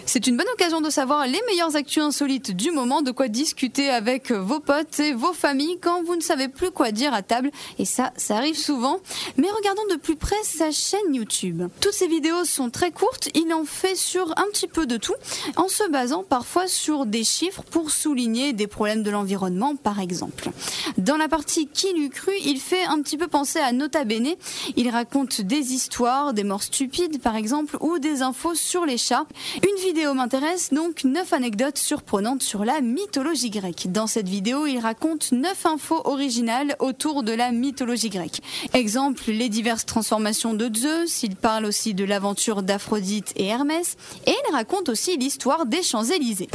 C'est 0.05 0.27
une 0.27 0.36
bonne 0.36 0.50
occasion 0.53 0.81
de 0.81 0.89
savoir 0.89 1.25
les 1.27 1.41
meilleures 1.47 1.77
actus 1.77 2.03
insolites 2.03 2.51
du 2.51 2.71
moment, 2.71 3.01
de 3.01 3.12
quoi 3.12 3.29
discuter 3.29 3.89
avec 3.89 4.31
vos 4.31 4.59
potes 4.59 5.00
et 5.00 5.13
vos 5.13 5.31
familles 5.31 5.77
quand 5.81 6.03
vous 6.03 6.17
ne 6.17 6.21
savez 6.21 6.50
plus 6.50 6.71
quoi 6.71 6.91
dire 6.91 7.13
à 7.13 7.21
table. 7.21 7.51
Et 7.79 7.86
ça, 7.86 8.12
ça 8.17 8.36
arrive 8.36 8.57
souvent. 8.57 9.00
Mais 9.38 9.50
regardons 9.50 9.88
de 9.89 9.95
plus 9.95 10.17
près 10.17 10.36
sa 10.43 10.71
chaîne 10.71 11.13
YouTube. 11.13 11.63
Toutes 11.79 11.93
ses 11.93 12.07
vidéos 12.07 12.43
sont 12.43 12.69
très 12.69 12.91
courtes. 12.91 13.29
Il 13.33 13.53
en 13.53 13.63
fait 13.63 13.95
sur 13.95 14.31
un 14.38 14.45
petit 14.51 14.67
peu 14.67 14.86
de 14.86 14.97
tout, 14.97 15.15
en 15.55 15.69
se 15.69 15.89
basant 15.89 16.24
parfois 16.24 16.67
sur 16.67 17.05
des 17.05 17.24
chiffres 17.24 17.63
pour 17.63 17.91
souligner 17.91 18.51
des 18.51 18.67
problèmes 18.67 19.03
de 19.03 19.12
l'environnement, 19.12 19.77
par 19.77 20.01
exemple. 20.01 20.50
Dans 20.97 21.15
la 21.15 21.29
partie 21.29 21.67
Qui 21.67 21.93
l'eût 21.93 22.09
cru, 22.09 22.33
il 22.43 22.57
il 22.58 22.60
fait 22.60 22.86
un 22.86 23.04
petit 23.04 23.18
peu 23.18 23.28
penser 23.28 23.60
à 23.60 23.72
Nota 23.72 24.04
Bene. 24.04 24.34
Il 24.78 24.90
raconte 24.90 25.42
des 25.42 25.74
histoires, 25.74 26.34
des 26.34 26.44
morts 26.44 26.64
stupides 26.64 27.22
par 27.22 27.36
exemple, 27.36 27.78
ou 27.82 28.00
des 28.00 28.24
infos 28.24 28.56
sur 28.56 28.84
les 28.84 28.98
chats. 28.98 29.28
Une 29.58 29.80
vidéo 29.84 30.16
m'intéresse, 30.16 30.74
donc 30.74 31.04
9 31.04 31.34
anecdotes 31.34 31.78
surprenantes 31.78 32.42
sur 32.42 32.66
la 32.66 32.82
mythologie 32.82 33.52
grecque. 33.52 33.92
Dans 33.92 34.08
cette 34.08 34.28
vidéo, 34.28 34.66
il 34.66 34.80
raconte 34.80 35.32
9 35.32 35.66
infos 35.68 36.02
originales 36.06 36.76
autour 36.80 37.22
de 37.22 37.32
la 37.32 37.52
mythologie 37.52 38.10
grecque. 38.10 38.42
Exemple, 38.74 39.26
les 39.28 39.50
diverses 39.50 39.86
transformations 39.86 40.56
de 40.56 40.76
Zeus, 40.76 41.22
il 41.22 41.36
parle 41.36 41.66
aussi 41.66 41.94
de 41.94 42.06
l'aventure 42.06 42.64
d'Aphrodite 42.64 43.34
et 43.36 43.46
Hermès, 43.46 43.98
et 44.26 44.32
il 44.32 44.56
raconte 44.56 44.90
aussi 44.90 45.16
l'histoire 45.16 45.68
des 45.68 45.84
Champs-Élysées. 45.84 46.50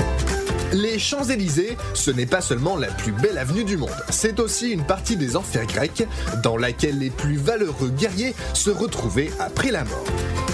Les 0.72 0.98
Champs-Élysées, 0.98 1.76
ce 1.92 2.10
n'est 2.10 2.24
pas 2.24 2.40
seulement 2.40 2.76
la 2.76 2.86
plus 2.86 3.12
belle 3.12 3.36
avenue 3.36 3.64
du 3.64 3.76
monde, 3.76 3.90
c'est 4.08 4.40
aussi 4.40 4.70
une 4.70 4.86
partie 4.86 5.16
des 5.16 5.36
enfers 5.36 5.66
grecs 5.66 6.06
dans 6.42 6.56
laquelle 6.56 6.98
les 6.98 7.10
plus 7.10 7.36
valeureux 7.36 7.90
guerriers 7.90 8.34
se 8.54 8.70
retrouvaient 8.70 9.30
après 9.38 9.70
la 9.70 9.84
mort. 9.84 10.04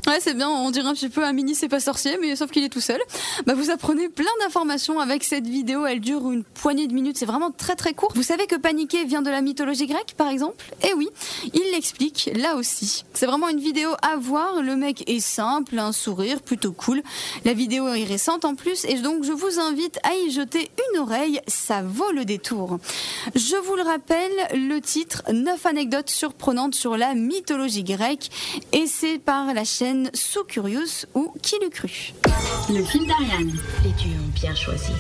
Ouais, 0.09 0.21
c'est 0.21 0.33
bien, 0.35 0.49
on 0.49 0.71
dirait 0.71 0.89
un 0.89 0.95
petit 0.95 1.11
peu 1.11 1.23
un 1.23 1.35
mini 1.35 1.55
c'est 1.55 1.69
pas 1.69 1.81
sorcier, 1.81 2.17
mais 2.21 2.35
sauf 2.35 2.51
qu'il 2.51 2.65
est 2.65 2.71
tout 2.71 2.81
seul. 2.81 2.99
Bah, 3.47 3.53
vous 3.55 3.71
apprenez 3.71 4.09
plein 4.09 4.25
d'informations 4.41 5.01
avec 5.01 5.23
cette 5.23 5.47
vidéo, 5.47 5.85
elle 5.85 6.01
dure 6.01 6.31
une 6.31 6.45
poignée 6.45 6.87
de 6.87 6.95
minutes, 6.95 7.19
c'est 7.19 7.27
vraiment 7.27 7.51
très 7.51 7.77
très 7.77 7.93
court. 7.93 8.11
Vous 8.15 8.23
savez 8.23 8.47
que 8.47 8.57
paniquer 8.57 9.05
vient 9.05 9.21
de 9.21 9.31
la 9.31 9.43
mythologie 9.43 9.87
grecque, 9.87 10.15
par 10.17 10.31
exemple? 10.31 10.65
Eh 10.83 10.95
oui, 10.95 11.11
il 11.53 11.73
l'explique 11.73 12.31
là 12.35 12.57
aussi. 12.57 13.05
C'est 13.13 13.27
vraiment 13.27 13.51
une 13.51 13.61
vidéo 13.61 13.91
à 14.01 14.17
voir, 14.17 14.63
le 14.63 14.77
mec 14.77 15.05
est 15.09 15.21
simple, 15.21 15.79
un 15.79 15.93
sourire 15.93 16.41
plutôt 16.41 16.73
cool. 16.73 17.03
La 17.45 17.53
vidéo 17.53 17.87
est 17.89 18.05
récente 18.05 18.47
en 18.47 18.55
plus, 18.55 18.87
et 18.87 18.95
donc 18.95 19.25
je 19.25 19.33
vous 19.33 19.61
invite 19.61 19.99
à 20.05 20.08
y 20.15 20.31
jeter 20.31 20.71
une 20.93 21.01
oreille, 21.01 21.41
ça 21.47 21.83
vaut 21.83 22.13
le 22.13 22.25
détour. 22.25 22.79
Je 23.35 23.57
vous 23.57 23.77
le 23.77 23.83
rappelle, 23.83 24.33
le 24.55 24.81
titre 24.81 25.23
9 25.33 25.67
anecdotes 25.67 26.11
surprenantes 26.11 26.75
sur 26.75 26.97
la 26.97 27.15
mythologie 27.15 27.85
grecque, 27.85 28.31
et 28.73 28.87
c'est 28.87 29.19
par 29.19 29.53
la 29.55 29.65
chaîne 29.65 30.11
So 30.15 30.45
Curious 30.45 31.07
ou 31.15 31.33
Qui 31.43 31.57
l'eût 31.63 31.71
cru 31.71 32.13
Le 32.69 32.85
film 32.85 33.07
d'Ariane. 33.07 33.59
Les 33.85 33.91
dieux 33.91 34.17
ont 34.17 34.41
bien 34.41 34.55
choisi. 34.55 34.93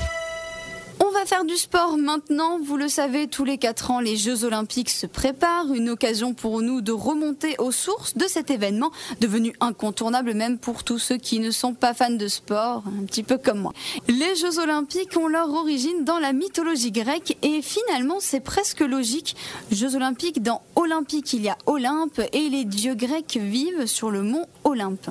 Faire 1.26 1.44
du 1.44 1.56
sport 1.56 1.98
maintenant. 1.98 2.58
Vous 2.58 2.78
le 2.78 2.88
savez, 2.88 3.26
tous 3.26 3.44
les 3.44 3.58
4 3.58 3.90
ans, 3.90 4.00
les 4.00 4.16
Jeux 4.16 4.44
Olympiques 4.44 4.88
se 4.88 5.04
préparent. 5.04 5.70
Une 5.75 5.90
occasion 5.90 6.32
pour 6.32 6.62
nous 6.62 6.80
de 6.80 6.92
remonter 6.92 7.54
aux 7.58 7.72
sources 7.72 8.16
de 8.16 8.26
cet 8.26 8.50
événement, 8.50 8.92
devenu 9.20 9.52
incontournable 9.60 10.32
même 10.32 10.56
pour 10.58 10.84
tous 10.84 10.98
ceux 10.98 11.18
qui 11.18 11.40
ne 11.40 11.50
sont 11.50 11.75
pas 11.75 11.92
fans 11.92 12.08
de 12.08 12.28
sport, 12.28 12.84
un 12.87 13.04
petit 13.04 13.25
peu 13.25 13.37
comme 13.37 13.58
moi. 13.58 13.75
Les 14.06 14.37
Jeux 14.37 14.58
Olympiques 14.58 15.18
ont 15.18 15.28
leur 15.28 15.50
origine 15.50 16.04
dans 16.04 16.18
la 16.18 16.32
mythologie 16.32 16.92
grecque 16.92 17.37
et 17.42 17.60
finalement, 17.60 18.20
c'est 18.20 18.40
presque 18.40 18.80
logique. 18.80 19.37
Jeux 19.70 19.96
Olympiques, 19.96 20.42
dans 20.42 20.62
Olympique, 20.76 21.34
il 21.34 21.42
y 21.42 21.50
a 21.50 21.58
Olympe 21.66 22.22
et 22.32 22.48
les 22.48 22.64
dieux 22.64 22.94
grecs 22.94 23.38
vivent 23.38 23.84
sur 23.84 24.10
le 24.10 24.22
mont 24.22 24.46
Olympe. 24.64 25.10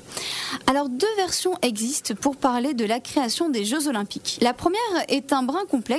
Alors, 0.66 0.90
deux 0.90 1.16
versions 1.18 1.54
existent 1.62 2.16
pour 2.16 2.38
parler 2.38 2.74
de 2.74 2.86
la 2.86 3.00
création 3.00 3.50
des 3.50 3.66
Jeux 3.66 3.88
Olympiques. 3.88 4.40
La 4.42 4.54
première 4.54 4.80
est 5.10 5.32
un 5.32 5.44
brin 5.44 5.66
complexe. 5.70 5.97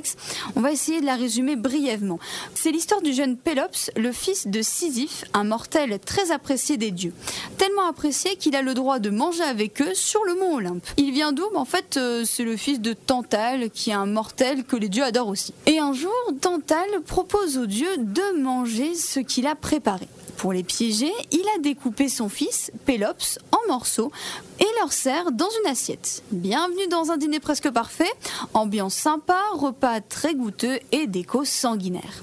On 0.57 0.61
va 0.61 0.73
essayer 0.73 1.01
de 1.01 1.07
la 1.07 1.17
résumer 1.17 1.57
brièvement. 1.57 2.19
C'est 2.55 2.71
l'histoire 2.71 3.03
du 3.03 3.13
jeune 3.13 3.37
Pélops, 3.37 3.91
le 3.97 4.13
fils 4.13 4.47
de 4.47 4.63
Sisyphe, 4.63 5.25
un 5.35 5.45
mortel 5.45 5.99
très 6.05 6.31
apprécié 6.31 6.77
des 6.77 6.91
dieux. 6.91 7.13
Tellement 7.57 7.89
apprécié 7.89 8.37
qu'il 8.37 8.57
a 8.57 8.63
le 8.63 8.75
droit 8.75 8.99
de 8.99 9.11
manger 9.11 9.43
avec 9.43 9.81
eux 9.83 9.95
sur 9.95 10.25
le 10.25 10.35
mont 10.35 10.57
Olympe. 10.57 10.87
Il 10.97 11.13
vient 11.13 11.33
d'où? 11.33 11.45
En 11.55 11.65
fait, 11.65 11.97
euh, 11.97 12.25
c'est 12.25 12.45
le 12.45 12.57
fils 12.57 12.81
de 12.81 12.93
Tantale, 12.93 13.71
qui 13.71 13.91
est 13.91 13.95
un 13.95 14.07
mortel 14.07 14.65
que 14.65 14.77
les 14.77 14.89
dieux 14.89 15.05
adorent 15.05 15.29
aussi. 15.29 15.55
Et 15.67 15.79
un 15.79 15.93
jour, 15.93 16.13
Tantale 16.41 17.03
propose 17.07 17.59
aux 17.59 17.67
dieux 17.67 17.97
de 17.99 18.41
manger 18.41 18.95
ce 18.95 19.21
qu'il 19.21 19.47
a 19.47 19.55
préparé. 19.55 20.09
Pour 20.39 20.53
les 20.53 20.63
piéger, 20.63 21.13
il 21.33 21.45
a 21.57 21.59
découpé 21.59 22.09
son 22.09 22.29
fils, 22.29 22.71
Pélops, 22.87 23.41
en 23.51 23.59
morceaux 23.67 24.13
et 24.61 24.67
leur 24.81 24.93
sert 24.93 25.33
dans 25.33 25.49
une 25.63 25.71
assiette. 25.71 26.23
Bienvenue 26.31 26.87
dans 26.89 27.11
un 27.11 27.17
dîner 27.17 27.41
presque 27.41 27.71
parfait, 27.71 28.11
ambiance 28.55 28.95
sympa, 28.95 29.39
repas 29.55 30.01
très 30.01 30.35
goûteux 30.35 30.79
et 30.93 31.09
déco 31.09 31.45
sanguinaire. 31.45 32.23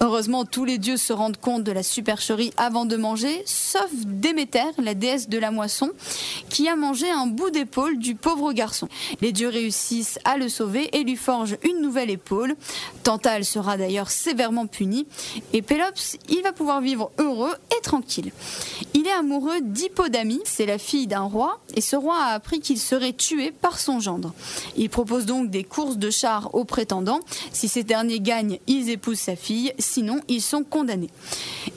Heureusement, 0.00 0.44
tous 0.44 0.66
les 0.66 0.76
dieux 0.76 0.98
se 0.98 1.14
rendent 1.14 1.38
compte 1.38 1.64
de 1.64 1.72
la 1.72 1.82
supercherie 1.82 2.52
avant 2.58 2.84
de 2.84 2.96
manger, 2.96 3.42
sauf 3.46 3.90
Déméter, 4.04 4.72
la 4.78 4.92
déesse 4.92 5.28
de 5.28 5.38
la 5.38 5.50
moisson, 5.50 5.90
qui 6.50 6.68
a 6.68 6.76
mangé 6.76 7.10
un 7.10 7.26
bout 7.26 7.50
d'épaule 7.50 7.98
du 7.98 8.14
pauvre 8.16 8.52
garçon. 8.52 8.88
Les 9.22 9.32
dieux 9.32 9.48
réussissent 9.48 10.18
à 10.24 10.36
le 10.36 10.50
sauver 10.50 10.94
et 10.94 11.04
lui 11.04 11.16
forgent 11.16 11.56
une 11.62 11.80
nouvelle 11.80 12.10
épaule. 12.10 12.54
Tantale 13.02 13.46
sera 13.46 13.78
d'ailleurs 13.78 14.10
sévèrement 14.10 14.66
puni 14.66 15.06
et 15.54 15.62
Pélops, 15.62 16.18
il 16.28 16.42
va 16.42 16.52
pouvoir 16.52 16.82
vivre 16.82 17.10
heureux 17.18 17.45
et 17.76 17.80
tranquille. 17.82 18.32
Il 18.94 19.06
est 19.06 19.12
amoureux 19.12 19.60
d'Hippodamie, 19.60 20.40
c'est 20.44 20.66
la 20.66 20.78
fille 20.78 21.06
d'un 21.06 21.22
roi, 21.22 21.60
et 21.74 21.80
ce 21.80 21.96
roi 21.96 22.16
a 22.18 22.34
appris 22.34 22.60
qu'il 22.60 22.78
serait 22.78 23.12
tué 23.12 23.50
par 23.50 23.78
son 23.78 24.00
gendre. 24.00 24.34
Il 24.76 24.90
propose 24.90 25.26
donc 25.26 25.50
des 25.50 25.64
courses 25.64 25.96
de 25.96 26.10
chars 26.10 26.54
aux 26.54 26.64
prétendants. 26.64 27.20
Si 27.52 27.68
ces 27.68 27.82
derniers 27.82 28.20
gagnent, 28.20 28.58
ils 28.66 28.90
épousent 28.90 29.20
sa 29.20 29.36
fille, 29.36 29.72
sinon 29.78 30.20
ils 30.28 30.42
sont 30.42 30.64
condamnés. 30.64 31.10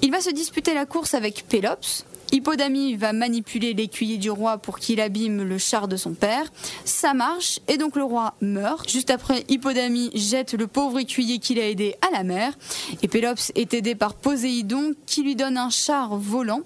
Il 0.02 0.12
va 0.12 0.22
se 0.22 0.30
disputer 0.30 0.74
la 0.74 0.86
course 0.86 1.14
avec 1.14 1.46
Pélops, 1.48 2.06
Hippodamie 2.32 2.96
va 2.96 3.12
manipuler 3.12 3.74
l'écuyer 3.74 4.18
du 4.18 4.30
roi 4.30 4.58
pour 4.58 4.80
qu'il 4.80 5.02
abîme 5.02 5.44
le 5.44 5.58
char 5.58 5.88
de 5.88 5.98
son 5.98 6.14
père. 6.14 6.52
Ça 6.86 7.14
marche 7.14 7.60
et 7.68 7.78
donc 7.78 7.96
le 7.96 8.04
roi 8.04 8.36
meurt. 8.42 8.90
Juste 8.90 9.10
après, 9.10 9.46
Hippodamie 9.50 10.12
jette 10.14 10.54
le 10.54 10.68
pauvre 10.68 11.00
écuyer 11.00 11.40
qu'il 11.40 11.60
a 11.60 11.68
aidé 11.68 11.96
à 12.08 12.12
la 12.12 12.24
mer. 12.24 12.54
Et 13.02 13.08
Pélops 13.08 13.52
est 13.56 13.74
aidé 13.74 13.96
par 13.96 14.14
Poséidon 14.14 14.94
qui 15.06 15.24
lui 15.24 15.36
donne 15.36 15.58
un 15.58 15.70
char 15.70 16.18
volant. 16.18 16.62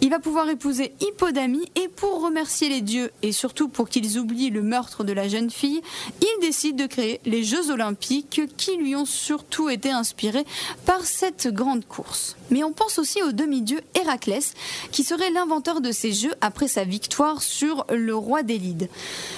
Il 0.00 0.10
va 0.10 0.18
pouvoir 0.18 0.48
épouser 0.48 0.92
Hippodamie 1.00 1.66
et 1.76 1.88
pour 1.88 2.22
remercier 2.22 2.68
les 2.68 2.82
dieux 2.82 3.10
et 3.22 3.32
surtout 3.32 3.68
pour 3.68 3.88
qu'ils 3.88 4.18
oublient 4.18 4.50
le 4.50 4.62
meurtre 4.62 5.04
de 5.04 5.12
la 5.12 5.28
jeune 5.28 5.50
fille, 5.50 5.80
il 6.20 6.40
décide 6.40 6.76
de 6.76 6.86
créer 6.86 7.20
les 7.24 7.42
Jeux 7.42 7.70
olympiques 7.70 8.42
qui 8.56 8.76
lui 8.76 8.94
ont 8.96 9.06
surtout 9.06 9.68
été 9.68 9.90
inspirés 9.90 10.44
par 10.84 11.04
cette 11.04 11.48
grande 11.48 11.86
course. 11.86 12.36
Mais 12.50 12.64
on 12.64 12.72
pense 12.72 12.98
aussi 12.98 13.22
au 13.22 13.32
demi-dieu 13.32 13.80
Héraclès 13.94 14.54
qui 14.92 15.04
serait 15.06 15.30
l'inventeur 15.30 15.80
de 15.80 15.92
ces 15.92 16.12
jeux 16.12 16.34
après 16.40 16.66
sa 16.66 16.82
victoire 16.82 17.40
sur 17.40 17.86
le 17.90 18.16
roi 18.16 18.42
d'Élide. 18.42 18.88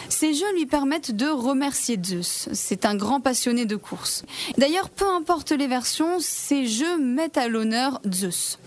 Ces 0.08 0.32
jeux 0.32 0.50
lui 0.54 0.64
permettent 0.64 1.14
de 1.14 1.26
remercier 1.26 2.00
Zeus. 2.02 2.48
C'est 2.54 2.86
un 2.86 2.94
grand 2.94 3.20
passionné 3.20 3.66
de 3.66 3.76
course. 3.76 4.24
D'ailleurs, 4.56 4.88
peu 4.88 5.06
importe 5.06 5.52
les 5.52 5.66
versions, 5.66 6.20
ces 6.20 6.66
jeux 6.66 6.96
mettent 6.98 7.36
à 7.36 7.48
l'honneur 7.48 8.00
Zeus. 8.10 8.58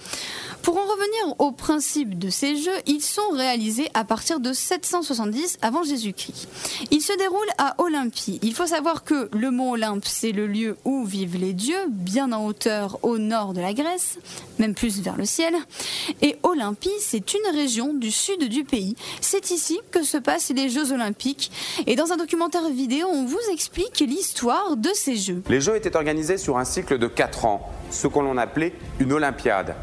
Pour 0.64 0.78
en 0.78 0.84
revenir 0.86 1.36
au 1.40 1.52
principe 1.52 2.20
de 2.20 2.30
ces 2.30 2.56
jeux, 2.56 2.78
ils 2.86 3.02
sont 3.02 3.30
réalisés 3.34 3.90
à 3.96 4.04
partir 4.04 4.40
de 4.40 4.54
770 4.54 5.58
avant 5.62 5.84
Jésus-Christ. 5.84 6.48
Ils 6.92 7.02
se 7.02 7.18
déroulent 7.18 7.40
à 7.58 7.76
Olympie. 7.80 8.40
Il 8.44 8.54
faut 8.54 8.68
savoir 8.68 9.04
que 9.04 9.30
le 9.34 9.50
mont 9.50 9.72
Olympe, 9.72 10.06
c'est 10.06 10.32
le 10.32 10.46
lieu 10.46 10.78
où 10.86 11.04
vivent 11.04 11.38
les 11.38 11.54
dieux, 11.54 11.88
bien 11.88 12.32
en 12.32 12.46
hauteur 12.46 13.00
au 13.02 13.18
nord 13.18 13.54
de 13.54 13.62
la 13.62 13.74
Grèce, 13.74 14.20
même 14.60 14.76
plus 14.76 15.02
vers 15.02 15.18
le 15.18 15.26
ciel. 15.26 15.56
Et 16.22 16.38
Olympie, 16.44 16.90
c'est 17.00 17.34
une 17.34 17.56
région 17.56 17.94
du 17.94 18.12
sud 18.12 18.48
du 18.48 18.64
pays. 18.64 18.96
C'est 19.20 19.50
ici 19.50 19.80
que 19.90 20.04
se 20.04 20.18
passent 20.18 20.52
les 20.52 20.70
Jeux 20.70 20.92
olympiques. 20.92 21.52
Et 21.88 21.96
dans 21.96 22.12
un 22.12 22.18
documentaire 22.18 22.70
vidéo, 22.70 23.08
on 23.12 23.26
vous 23.26 23.40
explique 23.52 24.00
l'histoire 24.00 24.78
de 24.78 24.90
ces 24.94 25.16
Jeux. 25.16 25.42
Les 25.50 25.62
Jeux 25.62 25.76
étaient 25.76 25.96
organisés 25.96 26.38
sur 26.38 26.58
un 26.60 26.66
cycle 26.66 27.00
de 27.00 27.08
4 27.08 27.46
ans, 27.46 27.68
ce 27.90 28.08
que 28.08 28.20
l'on 28.20 28.38
appelait 28.38 28.74
une 29.00 29.14
Olympiade. 29.14 29.76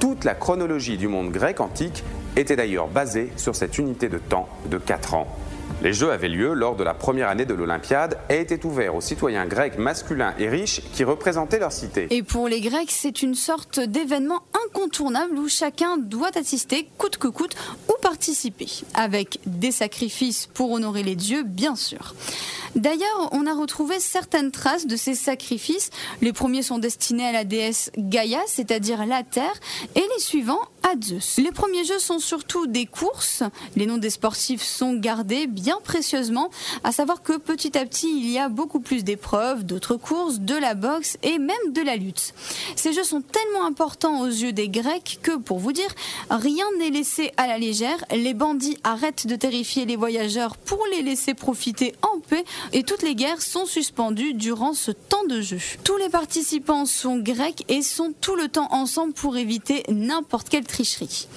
Toute 0.00 0.22
la 0.22 0.36
chronologie 0.36 0.96
du 0.96 1.08
monde 1.08 1.32
grec 1.32 1.60
antique 1.60 2.04
était 2.36 2.54
d'ailleurs 2.54 2.86
basée 2.86 3.32
sur 3.36 3.56
cette 3.56 3.78
unité 3.78 4.08
de 4.08 4.18
temps 4.18 4.48
de 4.70 4.78
4 4.78 5.14
ans. 5.14 5.26
Les 5.80 5.92
Jeux 5.92 6.10
avaient 6.10 6.28
lieu 6.28 6.54
lors 6.54 6.74
de 6.74 6.82
la 6.82 6.92
première 6.92 7.28
année 7.28 7.44
de 7.44 7.54
l'Olympiade 7.54 8.18
et 8.28 8.40
étaient 8.40 8.66
ouverts 8.66 8.96
aux 8.96 9.00
citoyens 9.00 9.46
grecs 9.46 9.78
masculins 9.78 10.34
et 10.36 10.48
riches 10.48 10.80
qui 10.92 11.04
représentaient 11.04 11.60
leur 11.60 11.70
cité. 11.70 12.08
Et 12.10 12.24
pour 12.24 12.48
les 12.48 12.60
Grecs, 12.60 12.90
c'est 12.90 13.22
une 13.22 13.36
sorte 13.36 13.78
d'événement 13.78 14.40
incontournable 14.66 15.38
où 15.38 15.48
chacun 15.48 15.96
doit 15.96 16.36
assister 16.36 16.88
coûte 16.98 17.18
que 17.18 17.28
coûte 17.28 17.54
ou 17.88 17.92
participer, 18.02 18.68
avec 18.94 19.38
des 19.46 19.70
sacrifices 19.70 20.48
pour 20.52 20.72
honorer 20.72 21.04
les 21.04 21.14
dieux, 21.14 21.44
bien 21.44 21.76
sûr. 21.76 22.16
D'ailleurs, 22.74 23.28
on 23.32 23.46
a 23.46 23.54
retrouvé 23.54 23.98
certaines 23.98 24.50
traces 24.50 24.86
de 24.86 24.96
ces 24.96 25.14
sacrifices. 25.14 25.90
Les 26.20 26.32
premiers 26.32 26.62
sont 26.62 26.78
destinés 26.78 27.26
à 27.26 27.32
la 27.32 27.44
déesse 27.44 27.90
Gaïa, 27.96 28.40
c'est-à-dire 28.46 29.06
la 29.06 29.22
Terre, 29.22 29.54
et 29.94 30.00
les 30.00 30.20
suivants 30.20 30.60
à 30.82 30.94
Zeus. 31.02 31.38
Les 31.38 31.52
premiers 31.52 31.84
jeux 31.84 31.98
sont 31.98 32.18
surtout 32.18 32.66
des 32.66 32.86
courses. 32.86 33.42
Les 33.76 33.86
noms 33.86 33.96
des 33.96 34.10
sportifs 34.10 34.62
sont 34.62 34.94
gardés 34.94 35.46
bien 35.46 35.67
précieusement, 35.82 36.50
à 36.84 36.92
savoir 36.92 37.22
que 37.22 37.36
petit 37.36 37.76
à 37.76 37.84
petit, 37.84 38.08
il 38.08 38.30
y 38.30 38.38
a 38.38 38.48
beaucoup 38.48 38.80
plus 38.80 39.04
d'épreuves, 39.04 39.64
d'autres 39.64 39.96
courses, 39.96 40.40
de 40.40 40.54
la 40.54 40.74
boxe 40.74 41.18
et 41.22 41.38
même 41.38 41.72
de 41.72 41.82
la 41.82 41.96
lutte. 41.96 42.34
Ces 42.76 42.92
jeux 42.92 43.04
sont 43.04 43.20
tellement 43.20 43.66
importants 43.66 44.20
aux 44.20 44.26
yeux 44.26 44.52
des 44.52 44.68
Grecs 44.68 45.18
que, 45.22 45.36
pour 45.36 45.58
vous 45.58 45.72
dire, 45.72 45.90
rien 46.30 46.64
n'est 46.78 46.90
laissé 46.90 47.32
à 47.36 47.46
la 47.46 47.58
légère. 47.58 48.04
Les 48.10 48.34
bandits 48.34 48.78
arrêtent 48.84 49.26
de 49.26 49.36
terrifier 49.36 49.84
les 49.84 49.96
voyageurs 49.96 50.56
pour 50.56 50.82
les 50.92 51.02
laisser 51.02 51.34
profiter 51.34 51.94
en 52.02 52.20
paix 52.20 52.44
et 52.72 52.82
toutes 52.82 53.02
les 53.02 53.14
guerres 53.14 53.42
sont 53.42 53.66
suspendues 53.66 54.34
durant 54.34 54.74
ce 54.74 54.90
temps 54.90 55.24
de 55.24 55.40
jeu. 55.40 55.58
Tous 55.84 55.96
les 55.96 56.08
participants 56.08 56.86
sont 56.86 57.18
grecs 57.18 57.64
et 57.68 57.82
sont 57.82 58.12
tout 58.20 58.36
le 58.36 58.48
temps 58.48 58.68
ensemble 58.72 59.12
pour 59.12 59.36
éviter 59.36 59.82
n'importe 59.88 60.48
quelle 60.48 60.66
tricherie. 60.66 61.28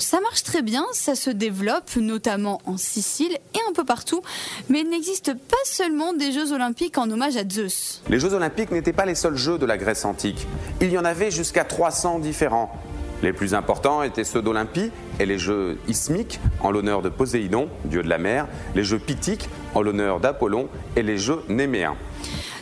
Ça 0.00 0.18
marche 0.22 0.44
très 0.44 0.62
bien, 0.62 0.86
ça 0.92 1.14
se 1.14 1.28
développe 1.28 1.94
notamment 1.96 2.62
en 2.64 2.78
Sicile 2.78 3.36
et 3.54 3.58
un 3.68 3.72
peu 3.74 3.84
partout, 3.84 4.22
mais 4.70 4.80
il 4.80 4.88
n'existe 4.88 5.34
pas 5.34 5.56
seulement 5.64 6.14
des 6.14 6.32
Jeux 6.32 6.52
olympiques 6.52 6.96
en 6.96 7.10
hommage 7.10 7.36
à 7.36 7.46
Zeus. 7.46 8.02
Les 8.08 8.18
Jeux 8.18 8.32
olympiques 8.32 8.70
n'étaient 8.70 8.94
pas 8.94 9.04
les 9.04 9.14
seuls 9.14 9.36
jeux 9.36 9.58
de 9.58 9.66
la 9.66 9.76
Grèce 9.76 10.06
antique. 10.06 10.46
Il 10.80 10.90
y 10.90 10.96
en 10.96 11.04
avait 11.04 11.30
jusqu'à 11.30 11.64
300 11.64 12.20
différents. 12.20 12.72
Les 13.22 13.34
plus 13.34 13.52
importants 13.52 14.02
étaient 14.02 14.24
ceux 14.24 14.40
d'Olympie 14.40 14.90
et 15.18 15.26
les 15.26 15.38
jeux 15.38 15.76
ismiques 15.86 16.40
en 16.60 16.70
l'honneur 16.70 17.02
de 17.02 17.10
Poséidon, 17.10 17.68
dieu 17.84 18.02
de 18.02 18.08
la 18.08 18.16
mer, 18.16 18.48
les 18.74 18.84
jeux 18.84 18.98
pythiques 18.98 19.50
en 19.74 19.82
l'honneur 19.82 20.18
d'Apollon 20.18 20.68
et 20.96 21.02
les 21.02 21.18
jeux 21.18 21.42
néméens. 21.50 21.96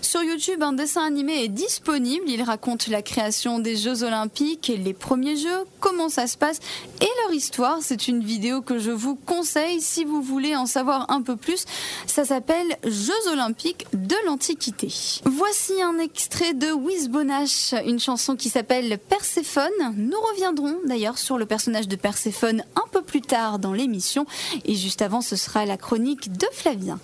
Sur 0.02 0.22
YouTube, 0.22 0.62
un 0.62 0.72
dessin 0.72 1.04
animé 1.04 1.44
est 1.44 1.48
disponible. 1.48 2.24
Il 2.28 2.42
raconte 2.42 2.88
la 2.88 3.02
création 3.02 3.58
des 3.58 3.76
Jeux 3.76 4.04
Olympiques, 4.04 4.72
les 4.74 4.94
premiers 4.94 5.36
Jeux, 5.36 5.64
comment 5.80 6.08
ça 6.08 6.26
se 6.26 6.36
passe 6.36 6.60
et 7.00 7.08
leur 7.24 7.34
histoire. 7.34 7.78
C'est 7.80 8.08
une 8.08 8.22
vidéo 8.22 8.62
que 8.62 8.78
je 8.78 8.90
vous 8.90 9.16
conseille 9.16 9.80
si 9.80 10.04
vous 10.04 10.22
voulez 10.22 10.56
en 10.56 10.66
savoir 10.66 11.10
un 11.10 11.22
peu 11.22 11.36
plus. 11.36 11.64
Ça 12.06 12.24
s'appelle 12.24 12.76
Jeux 12.84 13.32
Olympiques 13.32 13.86
de 13.92 14.14
l'Antiquité. 14.26 14.92
Voici 15.24 15.80
un 15.82 15.98
extrait 15.98 16.54
de 16.54 16.70
Wiz 16.72 17.08
Bonache, 17.08 17.74
une 17.86 18.00
chanson 18.00 18.36
qui 18.36 18.48
s'appelle 18.48 18.98
Perséphone. 18.98 19.94
Nous 19.96 20.20
reviendrons 20.32 20.76
d'ailleurs 20.86 21.18
sur 21.18 21.38
le 21.38 21.46
personnage 21.46 21.88
de 21.88 21.96
Perséphone 21.96 22.64
un 22.76 22.88
peu 22.92 23.02
plus 23.02 23.22
tard 23.22 23.58
dans 23.58 23.72
l'émission. 23.72 24.26
Et 24.64 24.74
juste 24.74 25.02
avant, 25.02 25.20
ce 25.20 25.36
sera 25.36 25.66
la 25.66 25.76
chronique 25.76 26.32
de 26.32 26.46
Flavien. 26.52 26.98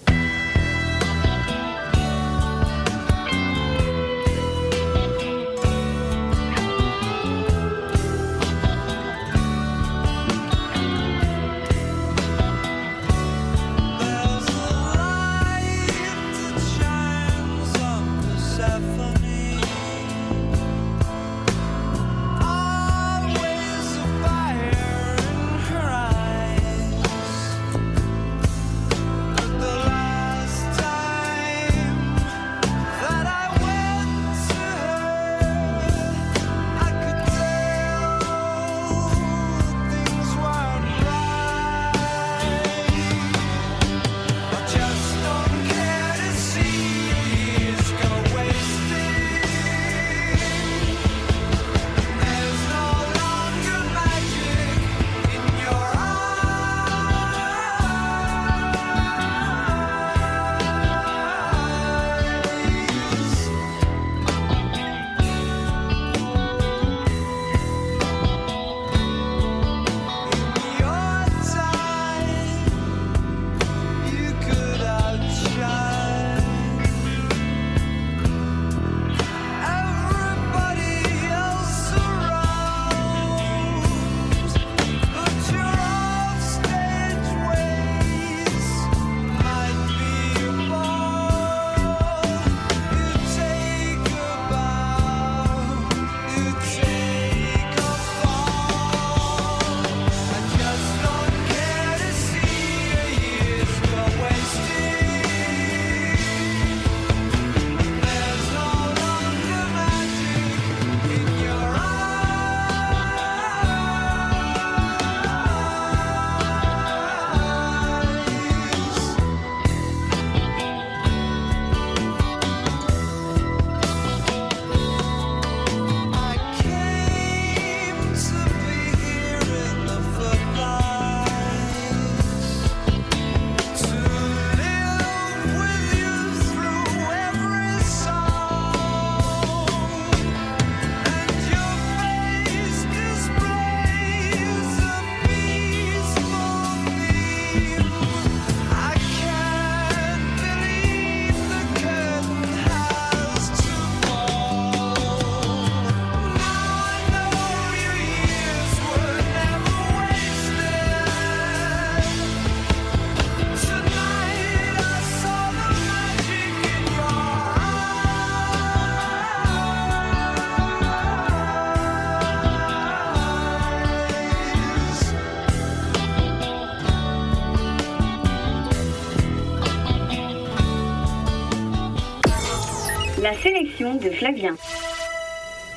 De 183.98 184.10
Flavien. 184.10 184.56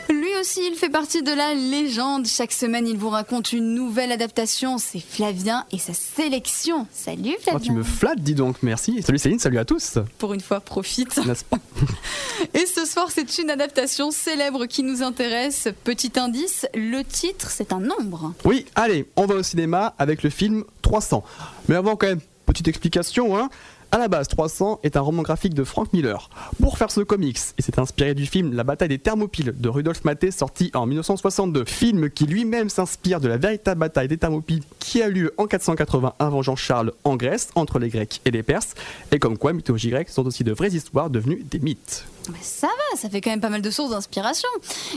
Lui 0.09 0.33
aussi, 0.39 0.61
il 0.65 0.75
fait 0.75 0.89
partie 0.89 1.21
de 1.21 1.31
la 1.31 1.53
légende. 1.53 2.25
Chaque 2.27 2.53
semaine, 2.53 2.87
il 2.87 2.97
vous 2.97 3.09
raconte 3.09 3.51
une 3.51 3.73
nouvelle 3.73 4.11
adaptation. 4.13 4.77
C'est 4.77 5.01
Flavien 5.01 5.65
et 5.73 5.77
sa 5.77 5.93
sélection. 5.93 6.87
Salut 6.93 7.33
Oh, 7.37 7.41
Flavien. 7.41 7.59
tu 7.59 7.71
me 7.73 7.83
flattes, 7.83 8.19
dis 8.21 8.33
donc, 8.33 8.55
merci. 8.63 9.01
Salut 9.03 9.17
Céline, 9.19 9.39
salut 9.39 9.57
à 9.59 9.65
tous. 9.65 9.97
Pour 10.17 10.33
une 10.33 10.39
fois, 10.39 10.61
profite. 10.61 11.17
N'est-ce 11.25 11.43
pas 11.43 11.57
Et 12.53 12.65
ce 12.65 12.85
soir, 12.85 13.09
c'est 13.11 13.37
une 13.37 13.49
adaptation 13.49 14.11
célèbre 14.11 14.65
qui 14.65 14.81
nous 14.83 15.03
intéresse. 15.03 15.67
Petit 15.83 16.13
indice, 16.15 16.65
le 16.73 17.03
titre, 17.03 17.49
c'est 17.51 17.73
un 17.73 17.81
nombre. 17.81 18.33
Oui, 18.45 18.65
allez, 18.75 19.05
on 19.17 19.25
va 19.25 19.35
au 19.35 19.43
cinéma 19.43 19.93
avec 19.99 20.23
le 20.23 20.29
film 20.29 20.63
300. 20.83 21.21
Mais 21.67 21.75
avant 21.75 21.97
quand 21.97 22.07
même, 22.07 22.21
petite 22.45 22.69
explication, 22.69 23.37
hein. 23.37 23.49
À 23.89 23.97
la 23.97 24.09
base, 24.09 24.27
300 24.27 24.81
est 24.83 24.97
un 24.97 25.01
roman 25.01 25.21
graphique 25.21 25.53
de 25.53 25.63
Frank 25.63 25.93
Miller. 25.93 26.29
Pour 26.61 26.77
faire 26.77 26.91
ce 26.91 26.99
comics, 26.99 27.39
il 27.57 27.63
s'est 27.63 27.79
inspiré 27.79 28.13
du 28.13 28.25
film 28.25 28.53
La 28.53 28.65
bataille 28.65 28.89
des 28.89 28.99
Thermopyles 28.99 29.53
de 29.57 29.69
Rudolf 29.69 30.03
Maté 30.03 30.29
sorti 30.31 30.71
en 30.73 30.85
1962. 30.85 31.63
Film 31.63 32.09
qui 32.09 32.25
lui-même 32.25 32.67
s'inspire 32.67 33.21
de 33.21 33.29
la 33.29 33.37
véritable 33.37 33.79
bataille 33.79 34.09
des 34.09 34.17
Thermopyles 34.17 34.63
qui 34.79 35.01
a 35.01 35.07
lieu 35.07 35.33
en 35.37 35.47
480 35.47 36.15
avant 36.19 36.41
Jean-Charles 36.41 36.91
en 37.05 37.15
Grèce 37.15 37.49
entre 37.55 37.79
les 37.79 37.87
Grecs 37.87 38.19
et 38.25 38.31
les 38.31 38.43
Perses. 38.43 38.75
Et 39.13 39.19
comme 39.19 39.37
quoi, 39.37 39.53
mythologie 39.53 39.89
grecque 39.89 40.09
sont 40.09 40.25
aussi 40.27 40.43
de 40.43 40.51
vraies 40.51 40.71
histoires 40.71 41.09
devenues 41.09 41.45
des 41.49 41.59
mythes. 41.59 42.05
Mais 42.29 42.39
ça 42.41 42.67
va, 42.67 42.97
ça 42.97 43.09
fait 43.09 43.21
quand 43.21 43.29
même 43.29 43.41
pas 43.41 43.49
mal 43.49 43.61
de 43.61 43.69
sources 43.69 43.91
d'inspiration. 43.91 44.49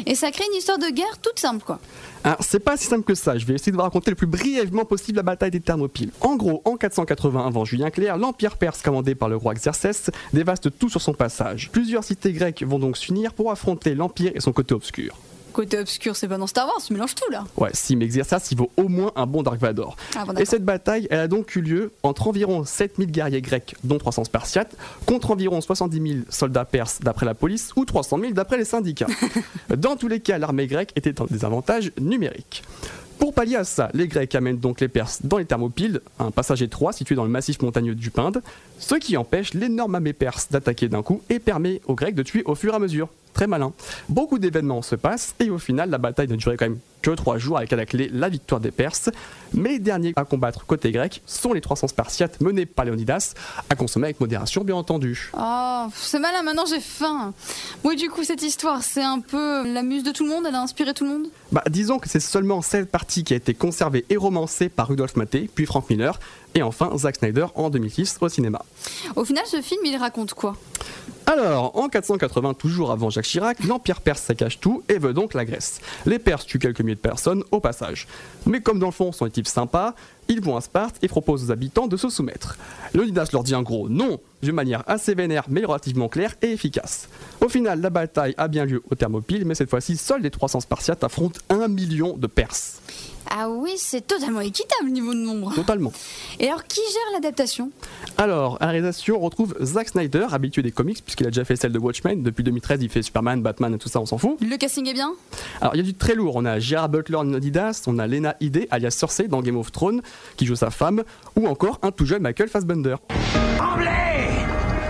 Et 0.07 0.14
ça 0.14 0.31
crée 0.31 0.45
une 0.51 0.57
histoire 0.57 0.79
de 0.79 0.88
guerre 0.88 1.19
toute 1.23 1.38
simple, 1.38 1.64
quoi. 1.64 1.79
Alors, 2.25 2.38
c'est 2.40 2.61
pas 2.61 2.77
si 2.77 2.87
simple 2.87 3.05
que 3.05 3.14
ça. 3.14 3.38
Je 3.38 3.47
vais 3.47 3.55
essayer 3.55 3.73
de 3.73 3.77
vous 3.77 3.83
raconter 3.83 4.11
le 4.11 4.14
plus 4.14 4.27
brièvement 4.27 4.85
possible 4.85 5.16
la 5.16 5.23
bataille 5.23 5.51
des 5.51 5.61
Thermopyles. 5.61 6.11
En 6.21 6.37
gros, 6.37 6.62
en 6.64 6.77
480 6.77 7.47
avant 7.47 7.64
Julien 7.64 7.90
Clerc, 7.90 8.19
l'empire 8.19 8.57
perse 8.57 8.83
commandé 8.83 9.14
par 9.14 9.29
le 9.29 9.37
roi 9.37 9.55
Xerxès 9.55 10.11
dévaste 10.33 10.77
tout 10.79 10.88
sur 10.88 11.01
son 11.01 11.14
passage. 11.14 11.71
Plusieurs 11.73 12.05
cités 12.05 12.33
grecques 12.33 12.62
vont 12.62 12.79
donc 12.79 12.97
s'unir 12.97 13.33
pour 13.33 13.51
affronter 13.51 13.95
l'empire 13.95 14.33
et 14.35 14.40
son 14.40 14.53
côté 14.53 14.75
obscur. 14.75 15.16
Côté 15.53 15.79
obscur, 15.79 16.17
c'est 16.17 16.29
pas 16.29 16.39
dans 16.39 16.47
Star 16.47 16.67
Wars, 16.67 16.81
tu 16.85 16.93
mélanges 16.93 17.15
tout 17.15 17.31
là. 17.31 17.45
Ouais, 17.57 17.71
si, 17.73 17.97
mais 17.97 18.07
Xerxès, 18.07 18.51
il 18.51 18.59
vaut 18.59 18.71
au 18.77 18.89
moins 18.89 19.13
un 19.17 19.27
bon 19.27 19.43
Dark 19.43 19.61
Vador. 19.61 19.97
Ah, 20.17 20.25
bon, 20.25 20.35
et 20.35 20.45
cette 20.45 20.65
bataille, 20.65 21.07
elle 21.11 21.21
a 21.21 21.29
donc 21.29 21.55
eu 21.57 21.61
lieu 21.61 21.93
entre 22.03 22.29
environ 22.29 22.65
7000 22.65 23.11
guerriers 23.11 23.43
grecs, 23.43 23.75
dont 23.85 23.99
300 23.99 24.25
spartiates, 24.25 24.77
contre 25.07 25.31
environ 25.31 25.61
70 25.61 26.13
000 26.13 26.25
soldats 26.29 26.65
perses 26.65 27.01
d'après 27.01 27.27
la 27.27 27.35
police, 27.35 27.73
ou 27.77 27.85
300 27.85 28.19
000 28.21 28.33
d'après 28.33 28.59
les 28.59 28.65
syndicats. 28.65 29.07
Dans 29.77 29.97
tous 29.97 30.09
les 30.09 30.21
cas, 30.21 30.39
l'armée 30.39 30.67
grecque 30.67 30.93
était 30.97 31.13
dans 31.13 31.27
des 31.27 31.45
avantages 31.45 31.93
numériques. 32.01 32.63
Pour 33.21 33.35
pallier 33.35 33.57
à 33.57 33.65
ça, 33.65 33.91
les 33.93 34.09
Grecs 34.09 34.35
amènent 34.35 34.59
donc 34.59 34.81
les 34.81 34.89
Perses 34.89 35.21
dans 35.23 35.37
les 35.37 35.45
Thermopyles, 35.45 36.01
un 36.19 36.31
passage 36.31 36.63
étroit 36.63 36.95
situé 36.95 37.15
dans 37.15 37.25
le 37.25 37.31
massif 37.31 37.61
montagneux 37.61 37.95
du 37.95 38.11
Pinde, 38.11 38.41
ce 38.79 38.95
qui 38.95 39.19
empêche 39.19 39.53
l'énorme 39.53 39.95
armée 39.95 40.15
perse 40.15 40.49
d'attaquer 40.51 40.89
d'un 40.89 41.03
coup 41.03 41.21
et 41.29 41.39
permet 41.39 41.83
aux 41.87 41.95
Grecs 41.95 42.15
de 42.15 42.23
tuer 42.23 42.43
au 42.47 42.55
fur 42.55 42.73
et 42.73 42.77
à 42.77 42.79
mesure. 42.79 43.11
Très 43.35 43.47
malin. 43.47 43.73
Beaucoup 44.09 44.38
d'événements 44.38 44.83
se 44.83 44.97
passent 44.97 45.35
et 45.40 45.51
au 45.51 45.59
final, 45.59 45.90
la 45.90 45.99
bataille 45.99 46.29
ne 46.29 46.37
durait 46.37 46.57
quand 46.57 46.66
même 46.66 46.79
que 47.03 47.11
trois 47.12 47.38
jours 47.38 47.57
avec 47.57 47.73
à 47.73 47.77
la 47.77 47.87
clé 47.87 48.11
la 48.12 48.29
victoire 48.29 48.61
des 48.61 48.71
Perses. 48.71 49.11
Mais 49.55 49.71
les 49.71 49.79
derniers 49.79 50.12
à 50.16 50.25
combattre 50.25 50.66
côté 50.66 50.93
grec 50.93 51.23
sont 51.27 51.53
les 51.53 51.61
300 51.61 51.88
Spartiates 51.88 52.40
menés 52.40 52.66
par 52.66 52.85
Léonidas, 52.85 53.35
à 53.69 53.75
consommer 53.75 54.07
avec 54.07 54.21
modération 54.21 54.62
bien 54.64 54.77
entendu. 54.77 55.31
Oh, 55.37 55.87
c'est 55.95 56.19
malin, 56.19 56.43
maintenant 56.43 56.66
j'ai 56.69 56.81
faim. 56.81 57.33
Oui, 57.85 57.97
du 57.97 58.11
coup, 58.11 58.23
cette 58.23 58.43
histoire, 58.43 58.83
c'est 58.83 59.03
un 59.03 59.21
peu 59.21 59.66
la 59.73 59.83
muse 59.83 60.03
de 60.03 60.12
tout 60.12 60.25
le 60.25 60.31
monde, 60.31 60.45
elle 60.47 60.55
a 60.55 60.61
inspiré 60.61 60.95
tout 60.95 61.05
le 61.05 61.11
monde? 61.11 61.27
Bah, 61.53 61.64
disons 61.69 61.99
que 61.99 62.09
c'est 62.09 62.21
seulement 62.21 62.62
cette 62.62 62.90
partie 62.90 63.25
qui 63.25 63.33
a 63.33 63.37
été 63.37 63.55
conservée 63.55 64.05
et 64.11 64.16
romancée 64.16 64.69
par 64.69 64.88
Rudolf 64.88 65.16
Maté, 65.16 65.51
puis 65.53 65.66
Frank 65.66 65.88
Miller, 65.90 66.19
et 66.55 66.62
enfin 66.62 66.90
Zack 66.97 67.16
Snyder 67.16 67.47
en 67.55 67.71
2006 67.71 68.19
au 68.21 68.29
cinéma. 68.29 68.62
Au 69.16 69.25
final, 69.25 69.45
ce 69.47 69.62
film, 69.62 69.81
il 69.85 69.97
raconte 69.97 70.35
quoi? 70.35 70.57
Alors, 71.33 71.79
en 71.79 71.88
480, 71.88 72.55
toujours 72.55 72.90
avant 72.90 73.09
Jacques 73.09 73.25
Chirac, 73.25 73.62
l'Empire 73.62 74.01
perse 74.01 74.21
saccage 74.21 74.59
tout 74.59 74.83
et 74.88 74.99
veut 74.99 75.12
donc 75.12 75.33
la 75.33 75.45
Grèce. 75.45 75.81
Les 76.05 76.19
Perses 76.19 76.45
tuent 76.45 76.59
quelques 76.59 76.81
milliers 76.81 76.97
de 76.97 77.01
personnes 77.01 77.45
au 77.53 77.61
passage. 77.61 78.09
Mais 78.47 78.61
comme 78.61 78.81
dans 78.81 78.88
le 78.88 78.93
fond, 78.93 79.12
sont 79.12 79.27
des 79.27 79.31
types 79.31 79.47
sympas, 79.47 79.95
ils 80.27 80.40
vont 80.40 80.57
à 80.57 80.61
Sparte 80.61 80.97
et 81.03 81.07
proposent 81.07 81.45
aux 81.45 81.53
habitants 81.53 81.87
de 81.87 81.97
se 81.97 82.09
soumettre. 82.09 82.59
Leonidas 82.95 83.29
leur 83.33 83.45
dit 83.45 83.55
en 83.55 83.62
gros 83.62 83.88
non, 83.88 84.19
d'une 84.43 84.57
manière 84.57 84.83
assez 84.88 85.14
vénère 85.14 85.45
mais 85.49 85.64
relativement 85.64 86.09
claire 86.09 86.35
et 86.43 86.51
efficace. 86.51 87.09
Au 87.40 87.49
final, 87.49 87.81
la 87.81 87.90
bataille 87.90 88.35
a 88.37 88.49
bien 88.49 88.64
lieu 88.64 88.83
au 88.90 88.97
Thermopyles, 88.97 89.45
mais 89.45 89.55
cette 89.55 89.71
fois-ci, 89.71 89.97
seuls 89.97 90.23
les 90.23 90.33
300 90.33 90.59
Spartiates 90.59 91.05
affrontent 91.05 91.38
un 91.49 91.69
million 91.69 92.16
de 92.16 92.27
Perses. 92.27 92.81
Ah 93.29 93.51
oui, 93.51 93.73
c'est 93.77 94.07
totalement 94.07 94.41
équitable 94.41 94.91
niveau 94.91 95.13
de 95.13 95.19
nombre. 95.19 95.55
Totalement. 95.55 95.93
Et 96.39 96.49
alors, 96.49 96.65
qui 96.65 96.81
gère 96.81 97.13
l'adaptation? 97.15 97.71
Alors, 98.19 98.57
à 98.61 98.67
la 98.67 98.73
réalisation, 98.73 99.17
on 99.17 99.21
retrouve 99.21 99.55
Zack 99.63 99.89
Snyder, 99.91 100.27
habitué 100.33 100.63
des 100.63 100.73
comics, 100.73 101.03
puisqu'il 101.05 101.27
a 101.27 101.31
déjà 101.31 101.45
fait 101.45 101.57
celle 101.57 101.73
de 101.73 101.79
Watchmen. 101.79 102.23
Depuis 102.23 102.43
2013, 102.43 102.83
il 102.83 102.89
fait 102.89 103.03
Superman, 103.03 103.43
Batman 103.43 103.75
et 103.75 103.79
tout 103.79 103.89
ça, 103.89 104.01
on 104.01 104.07
s'en 104.07 104.19
fout. 104.19 104.37
Le 104.41 104.57
casting 104.57 104.89
est 104.89 104.95
bien? 104.95 105.13
Alors, 105.61 105.75
il 105.75 105.79
y 105.79 105.81
a 105.81 105.85
du 105.85 105.95
très 105.95 106.15
lourd. 106.15 106.37
On 106.37 106.45
a 106.45 106.59
Gerard 106.59 106.89
Butler 106.89 107.17
en 107.17 107.33
Adidas, 107.35 107.83
on 107.87 107.99
a 107.99 108.07
Lena 108.07 108.37
Headey, 108.41 108.67
alias 108.71 108.91
Cersei 108.91 109.29
dans 109.29 109.43
Game 109.43 109.57
of 109.57 109.71
Thrones, 109.73 110.03
qui 110.37 110.47
joue 110.47 110.57
sa 110.57 110.71
femme, 110.71 111.03
ou 111.37 111.47
encore 111.47 111.79
un 111.83 111.93
tout 111.93 112.07
jeune 112.07 112.23
Michael 112.23 112.49
Fassbender. 112.49 112.97
Tremblez 113.57 113.89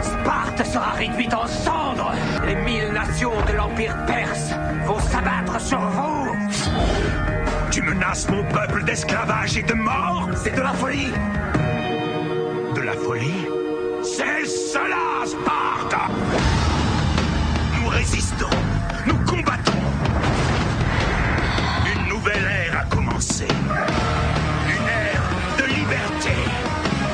Sparte 0.03 0.64
sera 0.64 0.90
réduite 0.93 1.35
en 1.35 1.47
cendres 1.47 2.12
Les 2.47 2.55
mille 2.55 2.93
nations 2.93 3.33
de 3.49 3.57
l'Empire 3.57 3.97
perse 4.07 4.51
vont 4.87 4.99
s'abattre 4.99 5.61
sur 5.61 5.81
vous 5.81 6.19
Mon 8.11 8.42
peuple 8.42 8.83
d'esclavage 8.83 9.57
et 9.57 9.62
de 9.62 9.73
mort 9.73 10.29
C'est 10.35 10.57
de 10.57 10.61
la 10.61 10.73
folie 10.73 11.12
De 12.75 12.81
la 12.81 12.94
folie? 12.94 13.46
C'est 14.03 14.44
cela, 14.46 15.25
Sparte 15.25 15.94
Nous 17.79 17.88
résistons, 17.88 18.51
nous 19.07 19.14
combattons. 19.25 19.85
Une 21.87 22.09
nouvelle 22.09 22.44
ère 22.66 22.81
a 22.81 22.85
commencé. 22.92 23.46
Une 23.46 24.88
ère 24.88 25.23
de 25.59 25.73
liberté. 25.73 26.35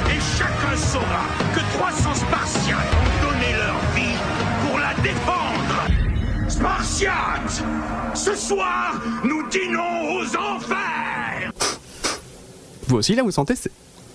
Et 0.08 0.20
chacun 0.38 0.76
saura 0.76 1.26
que 1.54 1.60
300 1.76 2.14
Spartiates 2.14 2.94
ont 3.02 3.26
donné 3.26 3.52
leur 3.52 3.78
vie 3.94 4.16
pour 4.66 4.78
la 4.78 4.94
défendre. 5.02 6.48
Spartiates 6.48 7.62
Ce 8.14 8.34
soir, 8.34 8.94
nous 9.24 9.46
dînons 9.48 10.16
aux 10.16 10.36
enfers 10.36 10.75
Vous 12.86 12.96
aussi, 12.96 13.14
là, 13.14 13.22
vous 13.22 13.30
sentez 13.30 13.54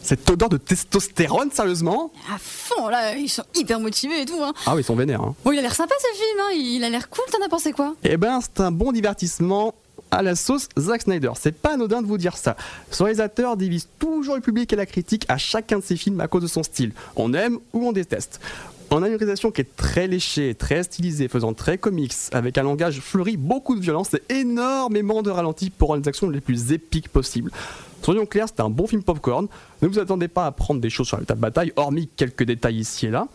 cette 0.02 0.30
odeur 0.30 0.50
de 0.50 0.58
testostérone, 0.58 1.52
sérieusement? 1.52 2.12
À 2.34 2.38
fond, 2.40 2.88
là, 2.88 3.16
ils 3.16 3.30
sont 3.30 3.44
hyper 3.56 3.80
motivés 3.80 4.22
et 4.22 4.26
tout. 4.26 4.42
Hein. 4.42 4.54
Ah 4.66 4.76
oui, 4.76 4.82
ils 4.82 4.86
sont 4.86 4.96
vénères. 4.96 5.22
Hein. 5.22 5.36
Bon, 5.44 5.52
il 5.52 5.60
a 5.60 5.62
l'air 5.62 5.76
sympa 5.76 5.94
ce 6.00 6.18
film, 6.18 6.40
hein. 6.40 6.54
il 6.54 6.84
a 6.84 6.90
l'air 6.90 7.10
cool, 7.10 7.26
t'en 7.32 7.46
as 7.46 7.50
pensé 7.50 7.72
quoi? 7.72 7.96
Eh 8.04 8.18
ben, 8.18 8.40
c'est 8.42 8.62
un 8.62 8.72
bon 8.72 8.92
divertissement 8.92 9.76
à 10.10 10.22
la 10.22 10.36
sauce 10.36 10.68
Zack 10.78 11.04
Snyder. 11.04 11.32
C'est 11.40 11.56
pas 11.56 11.74
anodin 11.74 12.02
de 12.02 12.08
vous 12.08 12.18
dire 12.18 12.38
ça. 12.38 12.56
Ce 12.90 13.04
réalisateur 13.04 13.58
divise 13.58 13.88
toujours 14.00 14.36
le 14.36 14.42
public 14.42 14.72
et 14.74 14.76
la 14.76 14.86
critique 14.86 15.26
à 15.30 15.38
chacun 15.38 15.80
de 15.80 15.84
ses 15.84 15.96
films 15.96 16.20
à 16.20 16.28
cause 16.28 16.42
de 16.42 16.48
son 16.48 16.64
style. 16.64 16.94
On 17.16 17.34
aime 17.34 17.60
ou 17.74 17.88
on 17.88 17.92
déteste. 17.92 18.40
On 18.94 19.04
a 19.04 19.08
une 19.08 19.14
réalisation 19.16 19.52
qui 19.52 19.62
est 19.62 19.76
très 19.78 20.08
léchée, 20.08 20.54
très 20.54 20.84
stylisée, 20.84 21.30
faisant 21.30 21.54
très 21.54 21.78
comics, 21.78 22.14
avec 22.34 22.58
un 22.58 22.64
langage 22.64 23.00
fleuri, 23.00 23.38
beaucoup 23.38 23.76
de 23.76 23.80
violence 23.80 24.14
et 24.14 24.40
énormément 24.40 25.22
de 25.22 25.30
ralentis 25.30 25.70
pour 25.70 25.90
rendre 25.90 26.02
les 26.02 26.10
actions 26.10 26.30
les 26.30 26.42
plus 26.42 26.74
épiques 26.74 27.08
possibles. 27.08 27.52
Soyons 28.02 28.26
clairs, 28.26 28.48
c'est 28.48 28.62
un 28.62 28.70
bon 28.70 28.88
film 28.88 29.04
popcorn. 29.04 29.48
Ne 29.82 29.88
vous 29.88 30.00
attendez 30.00 30.28
pas 30.28 30.46
à 30.46 30.52
prendre 30.52 30.82
des 30.82 30.90
choses 30.90 31.08
sur 31.08 31.18
la 31.18 31.26
table 31.26 31.42
bataille, 31.42 31.72
hormis 31.76 32.10
quelques 32.16 32.44
détails 32.44 32.78
ici 32.78 33.08
et 33.08 33.12
là. 33.12 33.28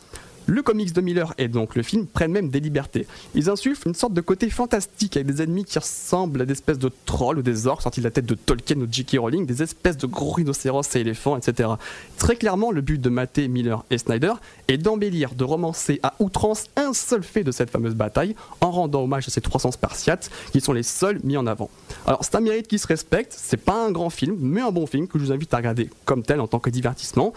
Le 0.48 0.62
comics 0.62 0.92
de 0.92 1.00
Miller 1.00 1.34
et 1.38 1.48
donc 1.48 1.74
le 1.74 1.82
film 1.82 2.06
prennent 2.06 2.30
même 2.30 2.50
des 2.50 2.60
libertés. 2.60 3.08
Ils 3.34 3.50
insufflent 3.50 3.88
une 3.88 3.94
sorte 3.94 4.12
de 4.12 4.20
côté 4.20 4.48
fantastique 4.48 5.16
avec 5.16 5.26
des 5.26 5.42
ennemis 5.42 5.64
qui 5.64 5.76
ressemblent 5.76 6.40
à 6.40 6.44
des 6.44 6.52
espèces 6.52 6.78
de 6.78 6.90
trolls 7.04 7.38
ou 7.38 7.42
des 7.42 7.66
orques 7.66 7.82
sortis 7.82 7.98
de 7.98 8.04
la 8.04 8.12
tête 8.12 8.26
de 8.26 8.36
Tolkien 8.36 8.80
ou 8.80 8.86
J.K. 8.88 9.18
Rowling, 9.18 9.44
des 9.44 9.64
espèces 9.64 9.96
de 9.96 10.06
gros 10.06 10.30
rhinocéros 10.30 10.94
et 10.94 11.00
éléphants, 11.00 11.36
etc. 11.36 11.70
Très 12.16 12.36
clairement, 12.36 12.70
le 12.70 12.80
but 12.80 13.00
de 13.00 13.08
Maté, 13.08 13.48
Miller 13.48 13.84
et 13.90 13.98
Snyder 13.98 14.34
est 14.68 14.78
d'embellir, 14.78 15.34
de 15.34 15.42
romancer 15.42 15.98
à 16.04 16.14
outrance 16.20 16.66
un 16.76 16.92
seul 16.92 17.24
fait 17.24 17.42
de 17.42 17.50
cette 17.50 17.70
fameuse 17.70 17.94
bataille 17.94 18.36
en 18.60 18.70
rendant 18.70 19.02
hommage 19.02 19.26
à 19.26 19.32
ces 19.32 19.40
300 19.40 19.72
Spartiates 19.72 20.30
qui 20.52 20.60
sont 20.60 20.72
les 20.72 20.84
seuls 20.84 21.18
mis 21.24 21.36
en 21.36 21.48
avant. 21.48 21.70
Alors 22.06 22.20
c'est 22.22 22.36
un 22.36 22.40
mérite 22.40 22.68
qui 22.68 22.78
se 22.78 22.86
respecte, 22.86 23.34
c'est 23.36 23.56
pas 23.56 23.84
un 23.84 23.90
grand 23.90 24.10
film, 24.10 24.36
mais 24.38 24.60
un 24.60 24.70
bon 24.70 24.86
film 24.86 25.08
que 25.08 25.18
je 25.18 25.24
vous 25.24 25.32
invite 25.32 25.52
à 25.54 25.56
regarder 25.56 25.90
comme 26.04 26.22
tel 26.22 26.40
en 26.40 26.46
tant 26.46 26.60
que 26.60 26.70
divertissement. 26.70 27.32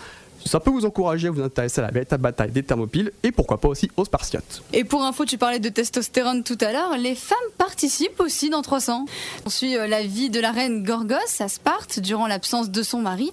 Ça 0.45 0.60
peut 0.60 0.71
vous 0.71 0.86
encourager 0.86 1.28
à 1.28 1.32
vous 1.32 1.41
intéresser 1.41 1.80
à 1.82 1.86
la 1.86 1.91
véritable 1.91 2.23
bataille 2.23 2.52
des 2.52 2.63
Thermopyles 2.63 3.12
et 3.23 3.32
pourquoi 3.32 3.58
pas 3.60 3.67
aussi 3.67 3.89
aux 3.97 4.06
Spartiates. 4.06 4.62
Et 4.73 4.84
pour 4.84 5.04
info, 5.04 5.25
tu 5.25 5.38
parlais 5.38 5.60
de 5.60 5.69
testostérone 5.69 6.43
tout 6.43 6.58
à 6.62 6.71
l'heure, 6.71 6.97
les 6.97 7.15
femmes 7.15 7.38
participent 7.58 8.19
aussi 8.19 8.49
dans 8.49 8.62
300. 8.62 9.06
On 9.45 9.49
suit 9.49 9.78
euh, 9.78 9.88
la 9.88 10.04
vie 10.04 10.30
de 10.30 10.39
la 10.39 10.52
reine 10.52 10.84
Gorgos 10.84 11.15
à 11.39 11.47
Sparte 11.47 11.99
durant 11.99 12.28
l'absence 12.28 12.69
de 12.69 12.84
son 12.84 12.99
mari. 13.02 13.32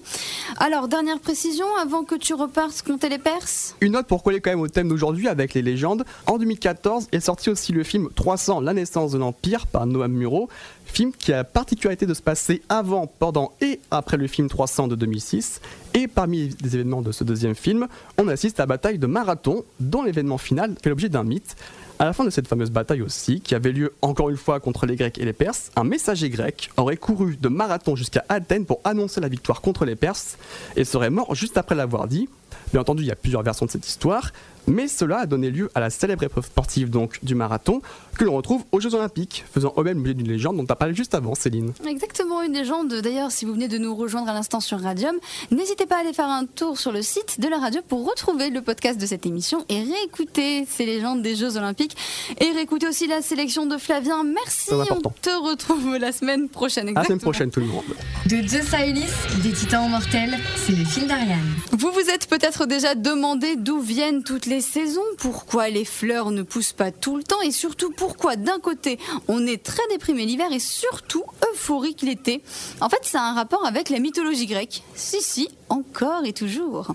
Alors, 0.57 0.87
dernière 0.87 1.19
précision, 1.19 1.65
avant 1.81 2.03
que 2.03 2.15
tu 2.15 2.33
repartes 2.33 2.81
compter 2.81 3.09
les 3.09 3.17
Perses 3.17 3.75
Une 3.81 3.93
note 3.93 4.07
pour 4.07 4.23
coller 4.23 4.41
quand 4.41 4.49
même 4.49 4.59
au 4.59 4.67
thème 4.67 4.89
d'aujourd'hui 4.89 5.27
avec 5.27 5.53
les 5.53 5.61
légendes. 5.61 6.05
En 6.25 6.37
2014 6.37 7.07
est 7.11 7.19
sorti 7.19 7.49
aussi 7.49 7.71
le 7.71 7.83
film 7.83 8.09
300, 8.15 8.61
la 8.61 8.73
naissance 8.73 9.11
de 9.11 9.17
l'Empire 9.17 9.67
par 9.67 9.85
Noam 9.85 10.11
Muro. 10.11 10.49
Film 10.87 11.11
qui 11.11 11.31
a 11.33 11.37
la 11.37 11.43
particularité 11.43 12.05
de 12.05 12.13
se 12.13 12.21
passer 12.21 12.61
avant, 12.69 13.07
pendant 13.07 13.53
et 13.61 13.79
après 13.91 14.17
le 14.17 14.27
film 14.27 14.49
300 14.49 14.87
de 14.87 14.95
2006. 14.95 15.61
Et 15.93 16.07
parmi 16.07 16.49
les 16.63 16.75
événements 16.75 17.01
de 17.01 17.11
ce 17.11 17.23
deuxième 17.23 17.55
film, 17.55 17.87
on 18.17 18.27
assiste 18.27 18.59
à 18.59 18.63
la 18.63 18.67
bataille 18.67 18.97
de 18.97 19.07
Marathon, 19.07 19.63
dont 19.79 20.03
l'événement 20.03 20.37
final 20.37 20.75
fait 20.81 20.89
l'objet 20.89 21.09
d'un 21.09 21.23
mythe. 21.23 21.55
À 21.99 22.05
la 22.05 22.13
fin 22.13 22.23
de 22.23 22.29
cette 22.29 22.47
fameuse 22.47 22.69
bataille 22.69 23.01
aussi, 23.01 23.41
qui 23.41 23.55
avait 23.55 23.71
lieu 23.71 23.93
encore 24.03 24.29
une 24.29 24.37
fois 24.37 24.59
contre 24.59 24.85
les 24.85 24.95
Grecs 24.95 25.17
et 25.17 25.25
les 25.25 25.33
Perses, 25.33 25.71
un 25.75 25.83
messager 25.83 26.29
grec 26.29 26.69
aurait 26.77 26.97
couru 26.97 27.37
de 27.37 27.49
Marathon 27.49 27.95
jusqu'à 27.95 28.23
Athènes 28.29 28.65
pour 28.65 28.79
annoncer 28.83 29.19
la 29.19 29.27
victoire 29.27 29.61
contre 29.61 29.83
les 29.83 29.95
Perses 29.95 30.37
et 30.75 30.85
serait 30.85 31.09
mort 31.09 31.33
juste 31.33 31.57
après 31.57 31.75
l'avoir 31.75 32.07
dit. 32.07 32.29
Bien 32.71 32.81
entendu, 32.81 33.03
il 33.03 33.07
y 33.07 33.11
a 33.11 33.15
plusieurs 33.15 33.43
versions 33.43 33.65
de 33.65 33.71
cette 33.71 33.87
histoire, 33.87 34.31
mais 34.67 34.87
cela 34.87 35.19
a 35.19 35.25
donné 35.25 35.49
lieu 35.49 35.69
à 35.75 35.79
la 35.79 35.89
célèbre 35.89 36.23
épreuve 36.23 36.45
sportive 36.45 36.89
donc 36.89 37.23
du 37.23 37.35
marathon 37.35 37.81
que 38.17 38.25
l'on 38.25 38.35
retrouve 38.35 38.63
aux 38.71 38.79
Jeux 38.81 38.93
Olympiques, 38.95 39.45
faisant 39.53 39.73
eux-mêmes 39.77 39.97
l'objet 39.99 40.13
d'une 40.13 40.27
légende 40.27 40.57
dont 40.57 40.65
tu 40.65 40.71
as 40.71 40.75
parlé 40.75 40.93
juste 40.93 41.13
avant, 41.15 41.35
Céline. 41.35 41.71
Exactement, 41.87 42.41
une 42.41 42.53
légende. 42.53 42.93
D'ailleurs, 42.95 43.31
si 43.31 43.45
vous 43.45 43.53
venez 43.53 43.67
de 43.69 43.77
nous 43.77 43.95
rejoindre 43.95 44.29
à 44.29 44.33
l'instant 44.33 44.59
sur 44.59 44.79
Radium, 44.81 45.15
n'hésitez 45.51 45.85
pas 45.85 45.97
à 45.97 45.99
aller 45.99 46.13
faire 46.13 46.27
un 46.27 46.45
tour 46.45 46.77
sur 46.77 46.91
le 46.91 47.01
site 47.01 47.39
de 47.39 47.47
la 47.47 47.57
radio 47.59 47.81
pour 47.87 48.07
retrouver 48.09 48.49
le 48.49 48.61
podcast 48.61 48.99
de 48.99 49.05
cette 49.05 49.25
émission 49.25 49.63
et 49.69 49.83
réécouter 49.83 50.65
ces 50.69 50.85
légendes 50.85 51.21
des 51.21 51.35
Jeux 51.35 51.55
Olympiques 51.55 51.95
et 52.41 52.51
réécouter 52.51 52.87
aussi 52.87 53.07
la 53.07 53.21
sélection 53.21 53.65
de 53.67 53.77
Flavien. 53.77 54.23
Merci, 54.23 54.71
on 54.73 55.09
te 55.21 55.29
retrouve 55.29 55.95
la 55.97 56.11
semaine 56.11 56.49
prochaine. 56.49 56.89
À 56.89 56.91
la 56.91 57.03
semaine 57.05 57.17
Exactement. 57.17 57.31
prochaine, 57.31 57.51
tout 57.51 57.59
le 57.61 57.67
monde. 57.67 57.83
De 58.25 58.47
Zeus 58.47 58.73
à 58.73 58.85
Ulysse, 58.85 59.05
des 59.43 59.53
titans 59.53 59.89
mortels, 59.89 60.37
c'est 60.57 60.73
le 60.73 60.83
fil 60.83 61.07
d'Ariane. 61.07 61.55
Vous 61.71 61.91
vous 61.91 62.09
êtes 62.09 62.27
peut-être 62.37 62.67
déjà 62.67 62.93
demandé 62.93 63.55
d'où 63.55 63.79
viennent 63.79 64.23
toutes 64.23 64.45
les 64.45 64.61
saisons, 64.61 65.01
pourquoi 65.17 65.69
les 65.69 65.85
fleurs 65.85 66.29
ne 66.29 66.43
poussent 66.43 66.73
pas 66.73 66.91
tout 66.91 67.17
le 67.17 67.23
temps 67.23 67.41
et 67.41 67.49
surtout 67.49 67.91
pourquoi 67.91 68.35
d'un 68.35 68.59
côté 68.59 68.99
on 69.27 69.47
est 69.47 69.63
très 69.63 69.81
déprimé 69.89 70.23
l'hiver 70.23 70.51
et 70.51 70.59
surtout 70.59 71.23
euphorique 71.51 72.03
l'été. 72.03 72.43
En 72.79 72.89
fait, 72.89 72.99
ça 73.01 73.21
a 73.21 73.31
un 73.31 73.33
rapport 73.33 73.65
avec 73.65 73.89
la 73.89 73.97
mythologie 73.97 74.45
grecque. 74.45 74.83
Si, 74.93 75.19
si, 75.21 75.49
encore 75.69 76.25
et 76.25 76.33
toujours. 76.33 76.93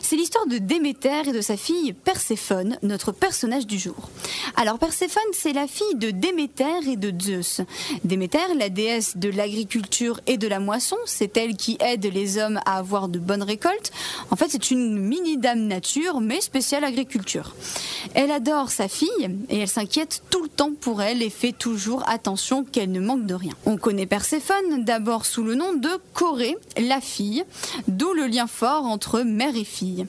C'est 0.00 0.16
l'histoire 0.16 0.46
de 0.46 0.58
Déméter 0.58 1.28
et 1.28 1.32
de 1.32 1.40
sa 1.40 1.56
fille 1.56 1.92
Perséphone, 1.92 2.78
notre 2.82 3.12
personnage 3.12 3.66
du 3.66 3.78
jour. 3.78 4.10
Alors 4.56 4.78
Perséphone, 4.78 5.22
c'est 5.32 5.52
la 5.52 5.66
fille 5.66 5.96
de 5.96 6.10
Déméter 6.10 6.88
et 6.88 6.96
de 6.96 7.12
Zeus. 7.20 7.62
Déméter, 8.04 8.38
la 8.56 8.68
déesse 8.68 9.16
de 9.16 9.28
l'agriculture 9.30 10.20
et 10.26 10.36
de 10.36 10.48
la 10.48 10.60
moisson, 10.60 10.96
c'est 11.04 11.36
elle 11.36 11.56
qui 11.56 11.76
aide 11.80 12.04
les 12.12 12.38
hommes 12.38 12.60
à 12.64 12.78
avoir 12.78 13.08
de 13.08 13.18
bonnes 13.18 13.42
récoltes. 13.42 13.90
En 14.30 14.36
fait, 14.36 14.48
c'est 14.50 14.70
une 14.70 14.83
mini-dame 14.90 15.66
nature, 15.66 16.20
mais 16.20 16.40
spéciale 16.40 16.84
agriculture. 16.84 17.54
Elle 18.14 18.30
adore 18.30 18.70
sa 18.70 18.88
fille 18.88 19.08
et 19.48 19.58
elle 19.58 19.68
s'inquiète 19.68 20.22
tout 20.30 20.42
le 20.42 20.48
temps 20.48 20.72
pour 20.78 21.02
elle 21.02 21.22
et 21.22 21.30
fait 21.30 21.52
toujours 21.52 22.08
attention 22.08 22.64
qu'elle 22.64 22.92
ne 22.92 23.00
manque 23.00 23.26
de 23.26 23.34
rien. 23.34 23.52
On 23.66 23.76
connaît 23.76 24.06
Perséphone 24.06 24.84
d'abord 24.84 25.26
sous 25.26 25.42
le 25.42 25.54
nom 25.54 25.72
de 25.72 25.90
Corée, 26.12 26.56
la 26.76 27.00
fille, 27.00 27.44
d'où 27.88 28.12
le 28.12 28.26
lien 28.26 28.46
fort 28.46 28.84
entre 28.84 29.20
mère 29.20 29.56
et 29.56 29.64
fille. 29.64 30.06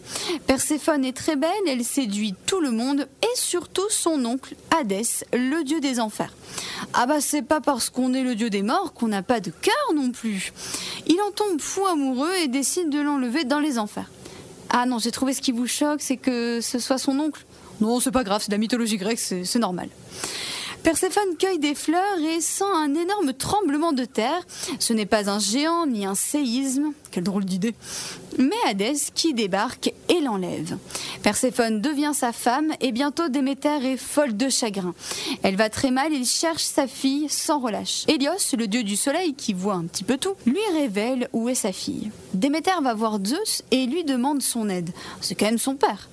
Perséphone 0.48 1.06
est 1.06 1.16
très 1.16 1.36
belle, 1.36 1.50
elle 1.68 1.84
séduit 1.84 2.36
tout 2.46 2.60
le 2.60 2.72
monde 2.72 3.08
et 3.22 3.38
surtout 3.38 3.90
son 3.90 4.24
oncle 4.26 4.56
Hadès, 4.78 5.26
le 5.34 5.64
dieu 5.64 5.80
des 5.80 6.00
enfers. 6.00 6.34
Ah 6.94 7.06
bah 7.06 7.22
c'est 7.22 7.42
pas 7.42 7.62
parce 7.62 7.90
qu'on 7.90 8.14
est 8.14 8.24
le 8.24 8.36
dieu 8.36 8.50
des 8.50 8.62
morts 8.62 8.94
qu'on 8.94 9.08
n'a 9.08 9.24
pas 9.24 9.40
de 9.40 9.52
cœur 9.52 9.94
non 9.96 10.12
plus. 10.12 10.54
Il 11.08 11.20
en 11.22 11.32
tombe 11.32 11.60
fou 11.60 11.86
amoureux 11.86 12.34
et 12.44 12.48
décide 12.48 12.90
de 12.90 13.00
l'enlever 13.00 13.44
dans 13.44 13.60
les 13.60 13.80
enfers. 13.80 14.10
Ah 14.70 14.86
non, 14.86 15.00
j'ai 15.00 15.12
trouvé 15.12 15.34
ce 15.34 15.42
qui 15.42 15.52
vous 15.52 15.68
choque, 15.68 16.02
c'est 16.02 16.18
que 16.18 16.60
ce 16.62 16.80
soit 16.80 16.98
son 16.98 17.20
oncle. 17.20 17.46
Non, 17.82 18.00
c'est 18.00 18.12
pas 18.12 18.24
grave, 18.24 18.42
c'est 18.42 18.50
de 18.50 18.56
la 18.56 18.60
mythologie 18.60 18.98
grecque, 18.98 19.20
c'est 19.20 19.60
normal. 19.60 19.90
Perséphone 20.86 21.36
cueille 21.40 21.58
des 21.58 21.74
fleurs 21.74 22.20
et 22.20 22.40
sent 22.42 22.64
un 22.64 22.94
énorme 22.94 23.34
tremblement 23.34 23.92
de 23.92 24.06
terre. 24.06 24.46
Ce 24.78 24.94
n'est 24.94 25.08
pas 25.08 25.32
un 25.32 25.40
géant 25.40 25.88
ni 25.88 26.06
un 26.06 26.14
séisme, 26.14 26.94
quelle 27.10 27.24
drôle 27.24 27.44
d'idée, 27.44 27.74
mais 28.38 28.54
Hadès 28.68 29.10
qui 29.16 29.34
débarque 29.34 29.92
et 30.10 30.22
l'enlève. 30.22 30.78
Perséphone 31.24 31.82
devient 31.82 32.12
sa 32.14 32.32
femme 32.32 32.72
et 32.82 32.92
bientôt 32.92 33.30
Déméter 33.30 33.94
est 33.94 33.98
folle 33.98 34.38
de 34.38 34.48
chagrin. 34.48 34.94
Elle 35.42 35.56
va 35.56 35.72
très 35.72 35.90
mal, 35.90 36.14
il 36.14 36.24
cherche 36.24 36.62
sa 36.62 36.86
fille 36.86 37.30
sans 37.30 37.60
relâche. 37.60 38.04
Hélios, 38.08 38.56
le 38.56 38.68
dieu 38.68 38.84
du 38.84 38.96
soleil 38.96 39.34
qui 39.34 39.54
voit 39.54 39.74
un 39.74 39.86
petit 39.86 40.04
peu 40.04 40.18
tout, 40.18 40.36
lui 40.46 40.62
révèle 40.76 41.30
où 41.34 41.50
est 41.50 41.56
sa 41.56 41.72
fille. 41.72 42.12
Déméter 42.36 42.80
va 42.84 42.94
voir 42.94 43.18
Zeus 43.26 43.64
et 43.72 43.88
lui 43.88 44.04
demande 44.04 44.44
son 44.44 44.70
aide. 44.70 44.92
C'est 45.20 45.34
quand 45.34 45.46
même 45.46 45.58
son 45.58 45.74
père. 45.74 46.10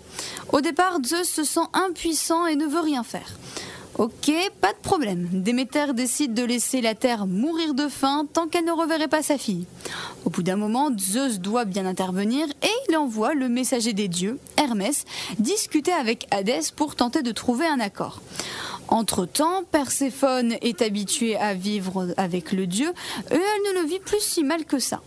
Au 0.51 0.63
départ, 0.63 0.99
Zeus 1.05 1.29
se 1.29 1.45
sent 1.45 1.61
impuissant 1.75 2.47
et 2.47 2.57
ne 2.57 2.65
veut 2.65 2.81
rien 2.81 3.03
faire. 3.03 3.37
Ok, 3.99 4.33
pas 4.63 4.73
de 4.73 4.79
problème. 4.83 5.29
Déméter 5.33 5.93
décide 5.93 6.33
de 6.33 6.43
laisser 6.43 6.81
la 6.81 6.95
Terre 6.95 7.27
mourir 7.27 7.75
de 7.75 7.89
faim 7.89 8.27
tant 8.33 8.49
qu'elle 8.49 8.65
ne 8.65 8.73
reverrait 8.73 9.07
pas 9.07 9.23
sa 9.23 9.37
fille. 9.37 9.67
Au 10.25 10.31
bout 10.31 10.43
d'un 10.43 10.57
moment, 10.57 10.89
Zeus 10.99 11.41
doit 11.41 11.67
bien 11.67 11.85
intervenir 11.85 12.47
et 12.63 12.71
il 12.89 12.97
envoie 12.97 13.35
le 13.35 13.51
messager 13.51 13.93
des 13.93 14.09
dieux, 14.09 14.39
Hermès, 14.57 15.05
discuter 15.39 15.93
avec 15.93 16.27
Hadès 16.31 16.73
pour 16.75 16.97
tenter 16.97 17.23
de 17.23 17.33
trouver 17.33 17.67
un 17.67 17.81
accord. 17.81 18.23
Entre-temps, 18.89 19.63
Perséphone 19.71 20.57
est 20.63 20.81
habituée 20.81 21.37
à 21.37 21.53
vivre 21.53 22.15
avec 22.17 22.53
le 22.53 22.67
dieu 22.67 22.93
et 23.31 23.35
elle 23.35 23.75
ne 23.75 23.83
le 23.83 23.87
vit 23.87 24.01
plus 24.01 24.21
si 24.21 24.43
mal 24.43 24.65
que 24.65 24.79
ça. 24.79 25.03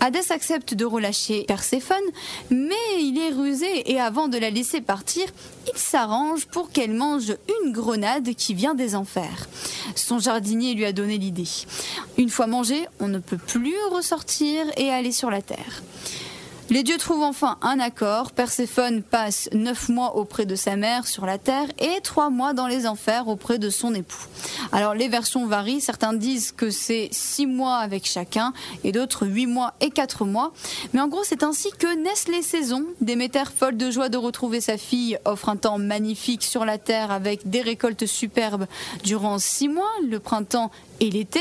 Hadès 0.00 0.30
accepte 0.30 0.74
de 0.74 0.84
relâcher 0.84 1.44
Perséphone, 1.46 1.96
mais 2.50 2.74
il 2.98 3.18
est 3.18 3.34
rusé 3.34 3.90
et 3.90 4.00
avant 4.00 4.28
de 4.28 4.38
la 4.38 4.50
laisser 4.50 4.80
partir, 4.80 5.24
il 5.72 5.78
s'arrange 5.78 6.46
pour 6.46 6.70
qu'elle 6.70 6.92
mange 6.92 7.34
une 7.62 7.72
grenade 7.72 8.34
qui 8.34 8.54
vient 8.54 8.74
des 8.74 8.94
enfers. 8.94 9.48
Son 9.94 10.18
jardinier 10.18 10.74
lui 10.74 10.84
a 10.84 10.92
donné 10.92 11.18
l'idée. 11.18 11.48
Une 12.18 12.30
fois 12.30 12.46
mangée, 12.46 12.86
on 13.00 13.08
ne 13.08 13.18
peut 13.18 13.38
plus 13.38 13.76
ressortir 13.90 14.64
et 14.76 14.90
aller 14.90 15.12
sur 15.12 15.30
la 15.30 15.42
terre. 15.42 15.82
Les 16.70 16.82
dieux 16.82 16.96
trouvent 16.96 17.22
enfin 17.22 17.58
un 17.60 17.78
accord. 17.78 18.32
Perséphone 18.32 19.02
passe 19.02 19.50
neuf 19.52 19.90
mois 19.90 20.16
auprès 20.16 20.46
de 20.46 20.54
sa 20.54 20.76
mère 20.76 21.06
sur 21.06 21.26
la 21.26 21.36
terre 21.36 21.68
et 21.78 22.00
trois 22.02 22.30
mois 22.30 22.54
dans 22.54 22.66
les 22.66 22.86
enfers 22.86 23.28
auprès 23.28 23.58
de 23.58 23.68
son 23.68 23.94
époux. 23.94 24.26
Alors 24.72 24.94
les 24.94 25.08
versions 25.08 25.46
varient. 25.46 25.82
Certains 25.82 26.14
disent 26.14 26.52
que 26.52 26.70
c'est 26.70 27.10
six 27.12 27.46
mois 27.46 27.76
avec 27.76 28.06
chacun 28.06 28.54
et 28.82 28.92
d'autres 28.92 29.26
huit 29.26 29.46
mois 29.46 29.74
et 29.82 29.90
quatre 29.90 30.24
mois. 30.24 30.52
Mais 30.94 31.00
en 31.00 31.08
gros, 31.08 31.22
c'est 31.22 31.42
ainsi 31.42 31.70
que 31.78 32.02
naissent 32.02 32.28
les 32.28 32.42
saisons. 32.42 32.86
Déméter, 33.02 33.44
folle 33.54 33.76
de 33.76 33.90
joie 33.90 34.08
de 34.08 34.16
retrouver 34.16 34.62
sa 34.62 34.78
fille, 34.78 35.18
offre 35.26 35.50
un 35.50 35.56
temps 35.56 35.78
magnifique 35.78 36.42
sur 36.42 36.64
la 36.64 36.78
terre 36.78 37.10
avec 37.10 37.48
des 37.48 37.60
récoltes 37.60 38.06
superbes 38.06 38.66
durant 39.02 39.38
six 39.38 39.68
mois. 39.68 39.92
Le 40.08 40.18
printemps 40.18 40.70
et 41.04 41.10
l'été. 41.10 41.40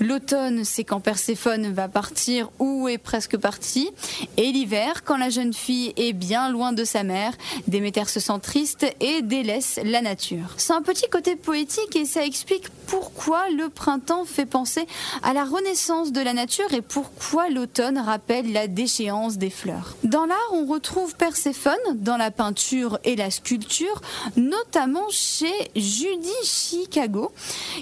L'automne, 0.00 0.64
c'est 0.64 0.84
quand 0.84 1.00
Perséphone 1.00 1.72
va 1.72 1.88
partir 1.88 2.50
ou 2.58 2.88
est 2.88 2.98
presque 2.98 3.36
partie. 3.36 3.90
Et 4.36 4.52
l'hiver, 4.52 5.04
quand 5.04 5.16
la 5.16 5.30
jeune 5.30 5.52
fille 5.52 5.92
est 5.96 6.12
bien 6.12 6.50
loin 6.50 6.72
de 6.72 6.84
sa 6.84 7.02
mère, 7.02 7.32
Déméter 7.66 8.08
se 8.08 8.20
sent 8.20 8.38
triste 8.42 8.86
et 9.00 9.22
délaisse 9.22 9.78
la 9.84 10.00
nature. 10.00 10.54
C'est 10.56 10.72
un 10.72 10.82
petit 10.82 11.08
côté 11.10 11.36
poétique 11.36 11.96
et 11.96 12.04
ça 12.04 12.24
explique 12.24 12.68
pourquoi 12.86 13.48
le 13.50 13.68
printemps 13.68 14.24
fait 14.24 14.46
penser 14.46 14.86
à 15.22 15.32
la 15.32 15.44
renaissance 15.44 16.12
de 16.12 16.20
la 16.20 16.32
nature 16.32 16.72
et 16.72 16.82
pourquoi 16.82 17.48
l'automne 17.50 17.98
rappelle 17.98 18.52
la 18.52 18.66
déchéance 18.66 19.36
des 19.36 19.50
fleurs. 19.50 19.96
Dans 20.04 20.24
l'art, 20.26 20.36
on 20.52 20.66
retrouve 20.66 21.16
Perséphone 21.16 21.74
dans 21.94 22.16
la 22.16 22.30
peinture 22.30 22.98
et 23.04 23.16
la 23.16 23.30
sculpture, 23.30 24.00
notamment 24.36 25.06
chez 25.10 25.52
Judy 25.74 26.28
Chicago, 26.44 27.32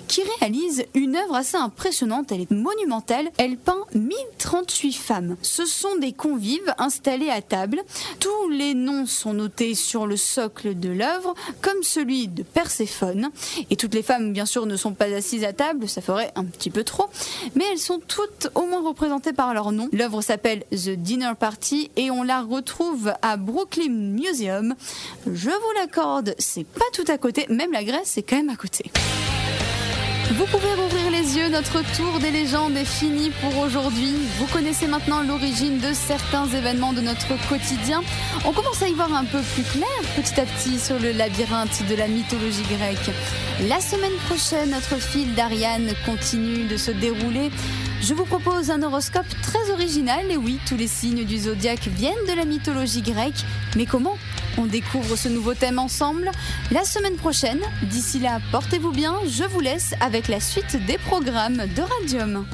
qui 0.08 0.22
réalise 0.40 0.84
une 0.94 1.03
œuvre 1.16 1.34
assez 1.34 1.56
impressionnante, 1.56 2.32
elle 2.32 2.40
est 2.40 2.50
monumentale. 2.50 3.30
Elle 3.36 3.56
peint 3.56 3.84
1038 3.94 4.92
femmes. 4.92 5.36
Ce 5.42 5.64
sont 5.64 5.96
des 5.96 6.12
convives 6.12 6.74
installés 6.78 7.30
à 7.30 7.42
table. 7.42 7.82
Tous 8.20 8.48
les 8.50 8.74
noms 8.74 9.06
sont 9.06 9.34
notés 9.34 9.74
sur 9.74 10.06
le 10.06 10.16
socle 10.16 10.78
de 10.78 10.88
l'œuvre, 10.88 11.34
comme 11.60 11.82
celui 11.82 12.28
de 12.28 12.42
Perséphone. 12.42 13.30
Et 13.70 13.76
toutes 13.76 13.94
les 13.94 14.02
femmes, 14.02 14.32
bien 14.32 14.46
sûr, 14.46 14.66
ne 14.66 14.76
sont 14.76 14.94
pas 14.94 15.06
assises 15.06 15.44
à 15.44 15.52
table, 15.52 15.88
ça 15.88 16.00
ferait 16.00 16.32
un 16.36 16.44
petit 16.44 16.70
peu 16.70 16.84
trop. 16.84 17.08
Mais 17.54 17.64
elles 17.72 17.78
sont 17.78 18.00
toutes 18.06 18.48
au 18.54 18.66
moins 18.66 18.82
représentées 18.82 19.32
par 19.32 19.54
leur 19.54 19.72
nom. 19.72 19.88
L'œuvre 19.92 20.22
s'appelle 20.22 20.64
The 20.70 20.90
Dinner 20.90 21.32
Party 21.38 21.90
et 21.96 22.10
on 22.10 22.22
la 22.22 22.42
retrouve 22.42 23.12
à 23.22 23.36
Brooklyn 23.36 23.90
Museum. 23.90 24.74
Je 25.30 25.50
vous 25.50 25.72
l'accorde, 25.80 26.34
c'est 26.38 26.64
pas 26.64 26.84
tout 26.92 27.04
à 27.08 27.18
côté, 27.18 27.46
même 27.48 27.72
la 27.72 27.84
Grèce 27.84 28.16
est 28.16 28.22
quand 28.22 28.36
même 28.36 28.50
à 28.50 28.56
côté. 28.56 28.90
Vous 30.36 30.46
pouvez 30.46 30.74
rouvrir 30.74 31.12
les 31.12 31.36
yeux, 31.36 31.48
notre 31.48 31.82
tour 31.96 32.18
des 32.18 32.32
légendes 32.32 32.76
est 32.76 32.84
fini 32.84 33.30
pour 33.40 33.56
aujourd'hui. 33.56 34.14
Vous 34.38 34.46
connaissez 34.46 34.88
maintenant 34.88 35.22
l'origine 35.22 35.78
de 35.78 35.92
certains 35.92 36.48
événements 36.48 36.92
de 36.92 37.00
notre 37.00 37.34
quotidien. 37.48 38.02
On 38.44 38.50
commence 38.50 38.82
à 38.82 38.88
y 38.88 38.94
voir 38.94 39.14
un 39.14 39.24
peu 39.24 39.38
plus 39.54 39.62
clair 39.62 39.86
petit 40.16 40.40
à 40.40 40.44
petit 40.44 40.80
sur 40.80 40.98
le 40.98 41.12
labyrinthe 41.12 41.86
de 41.88 41.94
la 41.94 42.08
mythologie 42.08 42.64
grecque. 42.64 43.14
La 43.68 43.80
semaine 43.80 44.16
prochaine, 44.26 44.70
notre 44.70 45.00
fil 45.00 45.34
d'Ariane 45.34 45.92
continue 46.04 46.64
de 46.64 46.76
se 46.76 46.90
dérouler. 46.90 47.50
Je 48.00 48.12
vous 48.12 48.24
propose 48.24 48.70
un 48.70 48.82
horoscope 48.82 49.26
très 49.42 49.70
original 49.70 50.30
et 50.30 50.36
oui, 50.36 50.58
tous 50.66 50.76
les 50.76 50.88
signes 50.88 51.24
du 51.24 51.38
zodiaque 51.38 51.88
viennent 51.88 52.14
de 52.28 52.36
la 52.36 52.44
mythologie 52.44 53.02
grecque. 53.02 53.44
Mais 53.76 53.86
comment 53.86 54.16
on 54.58 54.66
découvre 54.66 55.16
ce 55.16 55.28
nouveau 55.28 55.54
thème 55.54 55.78
ensemble? 55.78 56.30
La 56.70 56.84
semaine 56.84 57.16
prochaine. 57.16 57.60
D'ici 57.82 58.18
là, 58.18 58.40
portez-vous 58.52 58.92
bien. 58.92 59.14
Je 59.26 59.44
vous 59.44 59.60
laisse 59.60 59.94
avec 60.00 60.28
la 60.28 60.40
suite 60.40 60.76
des 60.86 60.98
programmes 60.98 61.62
de 61.74 61.82
Radium. 61.82 62.46